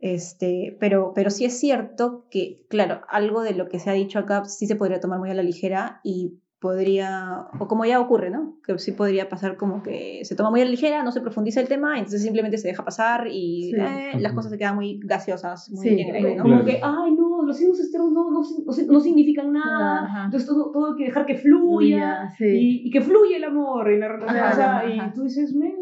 [0.00, 4.18] Este, pero, pero sí es cierto que, claro, algo de lo que se ha dicho
[4.20, 8.30] acá sí se podría tomar muy a la ligera y podría, o como ya ocurre,
[8.30, 8.58] ¿no?
[8.64, 11.60] Que sí podría pasar como que se toma muy a la ligera, no se profundiza
[11.60, 13.76] el tema, entonces simplemente se deja pasar y Sí.
[13.80, 16.42] eh, las cosas se quedan muy gaseosas, muy Sí, en el aire, ¿no?
[16.42, 16.64] como Claro.
[16.66, 20.24] que, ay, no, los signos externos no, no, no, no significan nada, Ajá.
[20.26, 22.44] entonces todo, todo hay que dejar que fluya, Sí.
[22.46, 24.36] y, y que fluya el amor en la relación.
[24.38, 25.74] Ajá, o sea, ajá, y tú dices, men,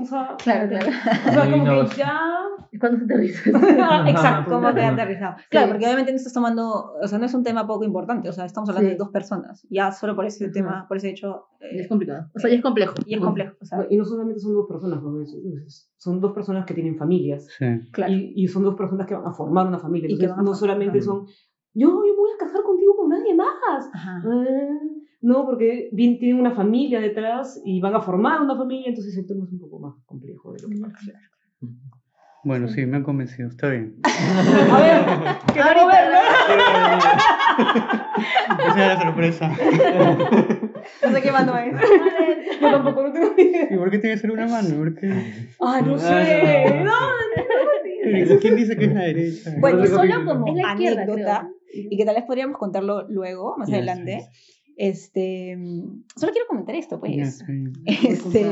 [0.00, 0.86] o sea, Claro, claro.
[1.28, 2.20] o sea, como que ya...
[2.72, 3.50] ¿Y cuándo se te dice?
[4.06, 4.50] Exacto.
[4.52, 4.88] ¿Cómo te Ajá.
[4.88, 5.36] han aterrizado?
[5.50, 5.72] Claro, Sí.
[5.72, 8.44] porque obviamente no estás tomando, o sea, no es un tema poco importante, o sea,
[8.44, 8.92] estamos hablando Sí.
[8.94, 10.52] de dos personas, ya solo por ese Ajá.
[10.52, 12.30] tema, por ese hecho, Y eh, es complicado.
[12.34, 12.94] O sea, ya es complejo.
[13.06, 15.20] y es complejo, o sea, Y no solamente son dos personas, ¿no?
[15.20, 15.34] Es-
[15.66, 17.46] es- son dos personas que tienen familias.
[17.58, 17.66] Sí.
[17.92, 18.12] claro.
[18.12, 20.08] Y, y son dos personas que van a formar una familia.
[20.10, 21.26] Y que van no formar- solamente son,
[21.74, 23.88] yo, yo voy a casar contigo con nadie más.
[23.92, 24.22] Ajá.
[24.24, 24.78] Ah,
[25.20, 29.26] no, porque bien tienen una familia detrás y van a formar una familia, entonces el
[29.26, 31.12] tema es un poco más complejo de lo que parece.
[32.44, 33.48] Bueno, sí, me han convencido.
[33.48, 33.96] Está bien.
[34.04, 35.04] A ver,
[35.52, 36.20] queremos ver, ¿no?
[38.68, 39.50] Esa era la sorpresa.
[41.02, 41.72] No sé qué mando es.
[42.60, 43.68] Yo tampoco no tengo ni idea.
[43.70, 44.74] ¿Y por qué tiene que ser una mano?
[44.76, 45.08] ¿Por qué?
[45.60, 46.80] Ah, no Ah, sé.
[46.82, 46.92] no.
[48.34, 49.52] No, ¿Quién dice que es la derecha?
[49.60, 53.68] Bueno, solo como Es la izquierda, anécdota, y que tal vez podríamos contarlo luego, más
[53.70, 54.28] adelante.
[54.76, 55.56] Este,
[56.16, 57.44] solo quiero comentar esto, pues.
[57.84, 58.44] Este,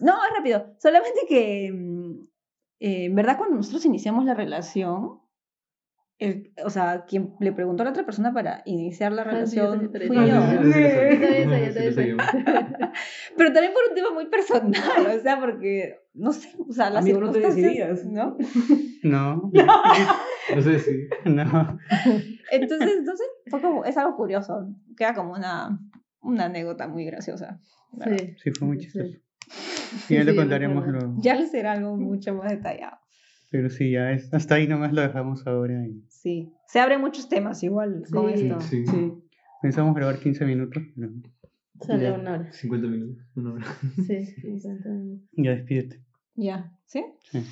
[0.00, 0.74] no, es rápido.
[0.78, 2.26] Solamente que, mm,
[2.82, 5.20] eh, en verdad, cuando nosotros iniciamos la relación,
[6.18, 9.90] el- o sea, quien le preguntó a la otra persona para iniciar la Ah, relación
[10.06, 10.40] fui yo.
[13.36, 17.02] Pero también por un tema muy personal, o sea, porque, no sé, o sea, las
[17.04, 18.04] Amigo, no circunstancias, decidías.
[18.06, 18.36] ¿no?
[19.02, 19.50] No,
[20.54, 21.08] No sé si.
[21.24, 21.78] no.
[22.50, 25.78] Entonces, no sé, fue como, es algo curioso, queda como una,
[26.20, 27.58] una anécdota muy graciosa.
[28.04, 28.36] Sí.
[28.42, 29.06] Sí, fue muy chistoso.
[29.06, 29.21] Sí,
[30.08, 31.14] ya sí, le me contaremos luego.
[31.18, 32.96] Ya será algo mucho más detallado.
[33.50, 35.86] Pero sí, ya es, hasta ahí nomás lo dejamos ahora.
[35.86, 38.44] Y Sí, se abren muchos temas igual con Sí.
[38.46, 38.60] esto.
[38.60, 38.86] Sí.
[38.86, 39.12] Sí.
[39.60, 41.12] pensamos grabar 15 minutos, pero
[41.80, 42.12] Sale Ya.
[42.14, 42.52] una hora.
[42.52, 43.24] 50 minutos.
[43.34, 43.66] Una hora.
[44.06, 45.28] Sí, 50 minutos.
[45.32, 46.00] ya despídete.
[46.34, 47.04] Ya, ¿sí?
[47.30, 47.42] Sí.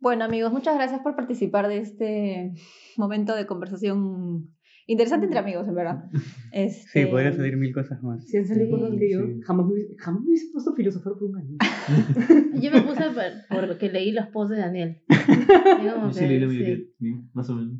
[0.00, 2.54] Bueno, amigos, muchas gracias por participar de este
[2.96, 4.54] momento de conversación
[4.86, 6.04] interesante entre amigos, en verdad.
[6.52, 8.26] Este, Sí, podría salir mil cosas más.
[8.26, 8.70] Si han salido Sí.
[8.72, 9.40] cosas que yo Sí.
[9.42, 11.56] jamás me, hubiese- jamás me hubiese puesto a filosofar por un año.
[12.62, 15.02] Yo me puse por, porque leí los posts de Daniel.
[15.84, 16.58] Yo sí que, leí la sí.
[16.58, 17.78] mayoría, sí, más o menos.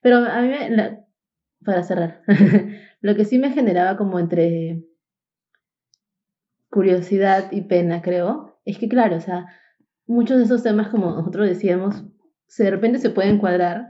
[0.00, 1.04] Pero a mí, me, la-
[1.64, 2.22] para cerrar,
[3.00, 4.84] lo que sí me generaba como entre
[6.70, 9.46] curiosidad y pena, creo, es que claro, o sea,
[10.06, 12.04] muchos de esos temas, como nosotros decíamos,
[12.46, 13.88] se- de repente se pueden cuadrar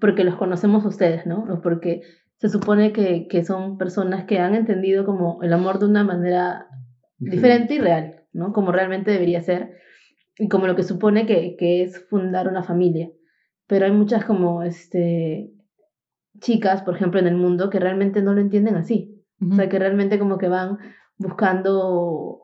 [0.00, 1.44] porque los conocemos ustedes, ¿no?
[1.44, 2.02] O porque
[2.36, 6.66] se supone que, que son personas que han entendido como el amor de una manera
[7.18, 8.52] diferente y real, ¿no?
[8.52, 9.72] Como realmente debería ser
[10.38, 13.10] y como lo que supone que, que es fundar una familia.
[13.66, 15.50] Pero hay muchas como este
[16.40, 19.24] chicas, por ejemplo, en el mundo que realmente no lo entienden así.
[19.50, 20.78] O sea, que realmente como que van
[21.16, 22.40] buscando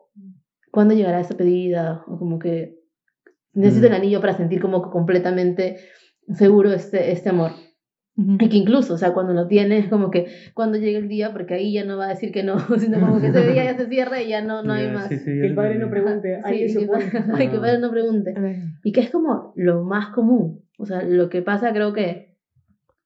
[0.71, 2.75] cuándo llegará esa pedida o como que
[3.53, 3.95] necesito el Mm.
[3.95, 5.77] anillo para sentir como completamente
[6.33, 7.51] seguro este, este amor.
[8.17, 11.55] Y que incluso, o sea, cuando lo tienes, como que cuando llegue el día, porque
[11.55, 13.87] ahí ya no va a decir que no, sino como que ese día ya se
[13.87, 15.09] cierra y ya no, no hay más.
[15.09, 18.33] sí, sí, Que el padre no pregunte, Sí, alguien se que, que padre no pregunte.
[18.85, 20.61] Y que es como lo más común.
[20.77, 22.35] O sea, lo que pasa creo que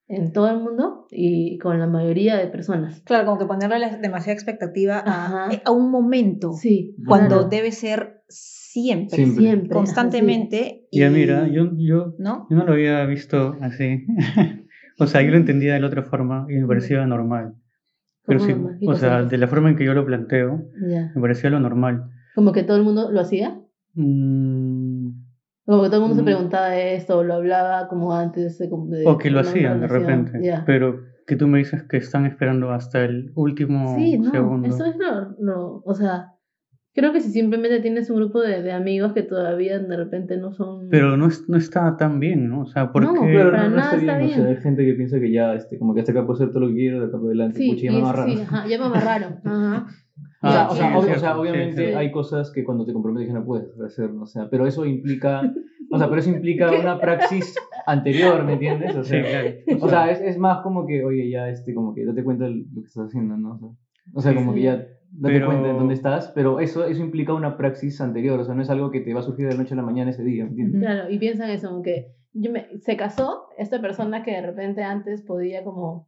[0.07, 3.01] en todo el mundo y con la mayoría de personas.
[3.01, 6.95] Claro, como que ponerle la- demasiada expectativa a, un momento, Sí.
[7.07, 7.49] cuando claro.
[7.49, 9.44] debe ser siempre, Siempre.
[9.44, 9.70] siempre.
[9.70, 10.88] constantemente.
[10.92, 12.48] y- Ya mira, yo, yo, ¿No?
[12.50, 14.06] yo no lo había visto así.
[15.00, 17.56] o sea, yo lo entendía de la otra forma y me parecía normal.
[18.26, 20.62] Pero ¿Cómo sí, o sea, de la forma en que yo lo planteo.
[20.88, 21.12] Ya.
[21.16, 22.06] me parecía lo normal.
[22.36, 23.60] Como que todo el mundo lo hacía.
[23.96, 25.10] Mm,
[25.66, 26.26] Como que todo el mundo se Mm.
[26.26, 30.40] preguntaba esto o lo hablaba como antes de, de o que lo hacían de repente.
[30.44, 30.64] Ya.
[30.66, 34.68] Pero que tú me dices que están esperando hasta el último Sí, no, segundo.
[34.68, 36.34] eso es lo, lo- o sea,
[37.00, 40.52] Creo que si simplemente tienes un grupo de, de amigos que todavía de repente no
[40.52, 40.89] son...
[40.89, 42.62] Pero no, es- no está tan bien, ¿no?
[42.62, 43.08] O sea, porque...
[43.08, 44.10] No, Claro, para no, no nada está bien.
[44.10, 44.58] está O sea, bien.
[44.58, 46.68] hay gente que piensa que ya, este, como que hasta acá puedo hacer todo lo
[46.68, 47.58] que quiero, de acá para adelante.
[47.58, 48.36] Sí, Pucha, ya y me amarraron.
[48.36, 49.34] sí, ajá, ya me amarraron.
[49.45, 49.88] Ajá.
[50.41, 51.93] O sea, Ah, o sí, sea, obvio- o sea, sí, obviamente sí.
[51.95, 55.41] hay cosas que cuando te comprometes ya no puedes hacer, o sea, pero eso implica,
[55.91, 58.95] o sea, pero eso implica una praxis anterior, ¿me entiendes?
[58.95, 59.86] O Sí, sea, claro.
[59.86, 62.52] o sea es, es más como que, oye, ya, este, como que date cuenta de
[62.52, 63.54] lo que estás haciendo, ¿no?
[63.56, 63.70] O sea,
[64.14, 67.34] o sea, como que ya date Pero- cuenta de dónde estás, pero eso, eso implica
[67.34, 69.62] una praxis anterior, o sea, no es algo que te va a surgir de la
[69.62, 70.82] noche a la mañana ese día, ¿me entiendes?
[70.82, 74.84] Claro, y piensan eso, como que yo me, se casó esta persona que de repente
[74.84, 76.07] antes podía como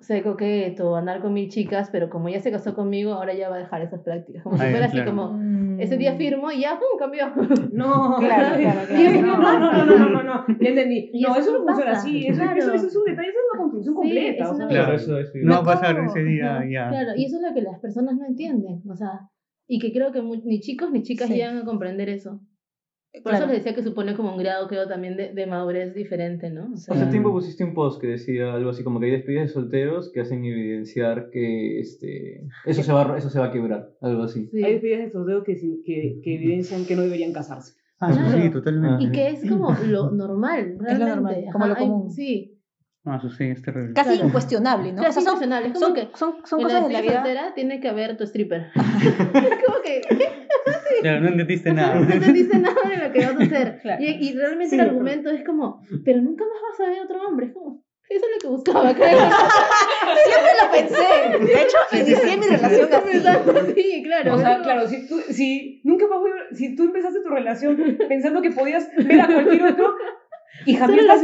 [0.00, 3.56] ser coqueto, andar con mil chicas, pero como ya se casó conmigo, ahora ya va
[3.56, 4.42] a dejar esas prácticas.
[4.42, 5.10] Como si ya, fuera así claro.
[5.10, 5.80] como, Mm.
[5.80, 6.98] ese día firmo y ya, ¡pum!
[6.98, 7.26] cambió.
[7.72, 9.02] No, Claro, claro, claro.
[9.02, 11.10] Es No, no, no, no, no, no, no, ya entendí.
[11.12, 12.26] Y No, eso eso no no funciona pasa, así.
[12.26, 12.58] Eso, claro.
[12.58, 14.44] eso, eso es un detalle, eso es una construcción Sí, completa.
[14.44, 14.92] es una Claro.
[14.94, 15.32] eso, eso.
[15.42, 16.88] No va a No, pasar ese día Ajá, ya.
[16.88, 19.20] Claro, y eso es lo que las personas no entienden, o sea,
[19.68, 21.34] y que creo que mu- ni chicos ni chicas Sí.
[21.34, 22.40] llegan a comprender eso.
[23.22, 23.38] Por Claro.
[23.46, 26.72] eso les decía que supone como un grado, creo, también de, de madurez diferente, ¿no?
[26.72, 27.10] O sea, Hace Ah.
[27.10, 30.20] tiempo pusiste un post que decía algo así como que hay despedidas de solteros que
[30.20, 34.48] hacen evidenciar que este, eso, se va, a- eso se va a quebrar, algo así.
[34.52, 34.62] sí.
[34.62, 35.54] Hay despedidas de sorteo que,
[35.84, 37.74] que, que evidencian que no deberían casarse.
[37.98, 38.50] Ah, eso sí, Claro.
[38.52, 39.04] totalmente.
[39.04, 40.98] Y que es como lo normal, realmente.
[40.98, 42.10] lo normal, como Ajá, lo hay- común.
[42.10, 42.55] sí,
[43.08, 43.94] Ah, eso sí, es terrible.
[43.94, 44.26] Casi Claro.
[44.26, 44.96] incuestionable, ¿no?
[44.98, 47.12] Claro, O sea, son, como son, que son, son en la cosas de la vida.
[47.14, 48.66] soltera tiene que haber tu stripper.
[48.74, 50.46] es como que, ¿qué?
[51.02, 51.94] Claro, no entendiste nada.
[51.94, 53.78] No entendiste nada de lo que vas a hacer.
[53.82, 54.02] Claro.
[54.02, 57.00] Y, y realmente Sí, el pero- argumento es como, pero nunca más vas a ver
[57.04, 57.52] otro hombre.
[58.08, 59.18] Eso es lo que buscaba, creo.
[60.24, 61.44] Siempre lo pensé.
[61.44, 63.72] De hecho, inicié mi relación así.
[63.74, 64.34] Sí, claro.
[64.34, 67.98] O sea, claro, si, tú, si nunca más voy a- si tú empezaste tu relación
[68.08, 69.94] pensando que podías ver a cualquier otro,
[70.64, 71.22] y Javier mal, Estás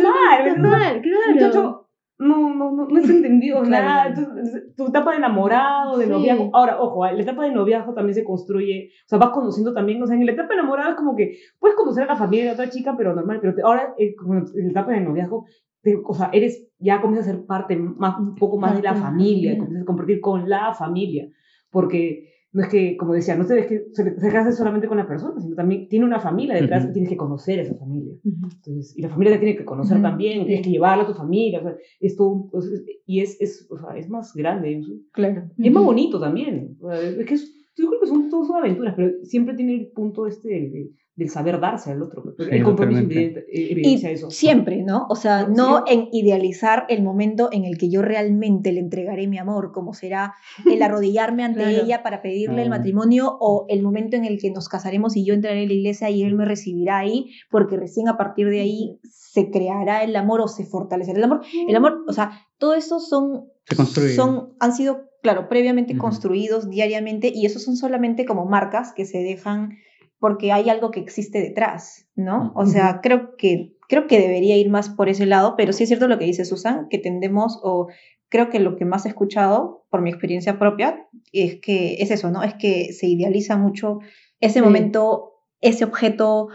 [0.63, 0.63] ¿verdad?
[0.63, 1.35] mal, claro.
[1.35, 1.79] Muchacho,
[2.19, 3.85] no, no, no, no entendido Claro.
[3.87, 4.15] nada.
[4.15, 6.11] Tu, tu etapa de enamorado, de Sí.
[6.11, 6.51] noviazgo.
[6.53, 10.07] Ahora, ojo, la etapa de noviazgo también se construye, o sea, vas conociendo también, o
[10.07, 12.51] sea, en la etapa de enamorado es como que puedes conocer a la familia de
[12.53, 14.15] otra chica, pero normal, pero te- ahora, eh,
[14.55, 15.47] en la etapa de noviazgo,
[15.83, 18.95] te- o sea, eres, ya comienzas a ser parte más, un poco más de la
[18.95, 19.57] familia.
[19.59, 21.27] comienzas a compartir con la familia,
[21.71, 24.99] porque no es que, como decía, no te ves que se, se cases solamente con
[24.99, 26.91] la persona, sino también tiene una familia detrás Ujú.
[26.91, 28.13] y tienes que conocer a esa familia.
[28.25, 28.49] Ujú.
[28.55, 30.03] Entonces, y la familia te tiene que conocer Ujú.
[30.03, 33.41] también, tienes que llevarla a tu familia, o sea, es todo o sea, y es,
[33.41, 34.83] es, o sea, es más grande,
[35.13, 35.45] Claro.
[35.57, 38.47] y es más bonito también, o sea, es que es- yo creo que son, todos
[38.49, 42.47] son aventuras, pero siempre tiene el punto este del, del- saber darse al otro, Sí,
[42.51, 44.29] el compromiso eh, Y evidencia eso.
[44.31, 45.07] siempre, ¿no?
[45.09, 49.39] O sea, no en idealizar el momento en el que yo realmente le entregaré mi
[49.39, 50.35] amor, como será
[50.69, 51.85] el arrodillarme ante Claro.
[51.85, 52.79] ella para pedirle el Ah.
[52.79, 56.11] matrimonio o el momento en el que nos casaremos y yo entraré en la iglesia
[56.11, 60.41] y él me recibirá ahí, porque recién a partir de ahí se creará el amor
[60.41, 61.43] o se fortalecerá el amor.
[61.69, 64.15] El amor, o sea, todo eso son, Se construye.
[64.15, 66.03] son han sido, claro, previamente Ujú.
[66.03, 69.79] construidos diariamente y esos son solamente como marcas que se dejan
[70.19, 72.53] porque hay algo que existe detrás, ¿no?
[72.55, 75.89] O sea, creo que creo que debería ir más por ese lado, pero sí es
[75.89, 77.89] cierto lo que dice Susan, que tendemos o
[78.29, 82.31] creo que lo que más he escuchado por mi experiencia propia es que es eso,
[82.31, 82.43] ¿no?
[82.43, 83.99] Es que se idealiza mucho
[84.41, 84.63] ese Sí.
[84.65, 86.49] momento, ese objeto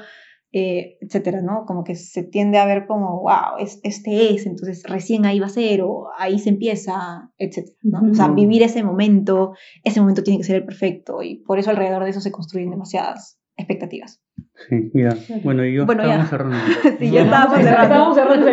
[0.52, 1.66] eh, etcétera, ¿no?
[1.66, 5.48] Como que se tiende a ver como, wow, es, este es, entonces recién ahí va
[5.48, 8.12] a ser, o ahí se empieza, etcétera, ¿no?
[8.12, 11.70] O sea, vivir ese momento, ese momento tiene que ser el perfecto, y por eso
[11.70, 14.22] alrededor de eso se construyen demasiadas expectativas.
[14.70, 15.10] Sí, ya.
[15.44, 16.22] Bueno, y yo Bueno, ya.
[16.24, 16.58] estábamos cerrando.
[17.00, 17.84] sí, ya estábamos cerrando.
[17.84, 18.48] Estábamos cerrando.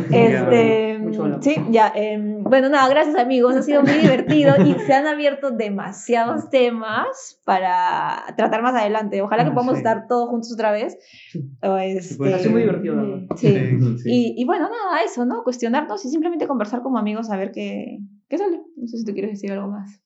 [0.10, 1.44] Este, hablamos.
[1.44, 1.92] sí, ya.
[1.94, 7.40] em, bueno, nada, gracias amigos, ha sido muy divertido y se han abierto demasiados temas
[7.44, 9.20] para tratar más adelante.
[9.22, 9.78] Ojalá que Ah, podamos sí.
[9.78, 10.96] estar todos juntos otra vez.
[11.34, 13.18] Este, Ha sido muy divertido, verdad.
[13.36, 13.56] Sí.
[13.98, 14.10] Sí.
[14.10, 15.42] Y, y bueno, nada, eso, ¿no?
[15.44, 17.98] Cuestionarnos y simplemente conversar como amigos a ver qué,
[18.28, 18.60] qué sale.
[18.76, 20.00] No sé si tú quieres decir algo más.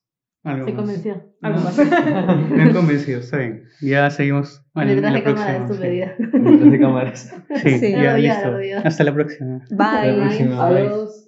[0.45, 0.81] Algo Se más.
[0.81, 1.23] convenció.
[1.41, 1.77] Algo más.
[2.51, 3.63] Me han convencido, está bien.
[3.81, 4.63] Ya seguimos.
[4.75, 5.81] En en detrás la de cámara de próxima, tu sí.
[5.81, 6.15] pedida.
[6.17, 7.35] Detrás de cámaras.
[7.55, 7.91] Sí, Sí.
[7.91, 8.47] ya, Arrodillada, listo.
[8.49, 8.81] arrodillada.
[8.87, 9.65] Hasta la próxima.
[9.71, 10.15] Bye.
[10.21, 10.67] próxima.
[10.67, 11.24] Adiós.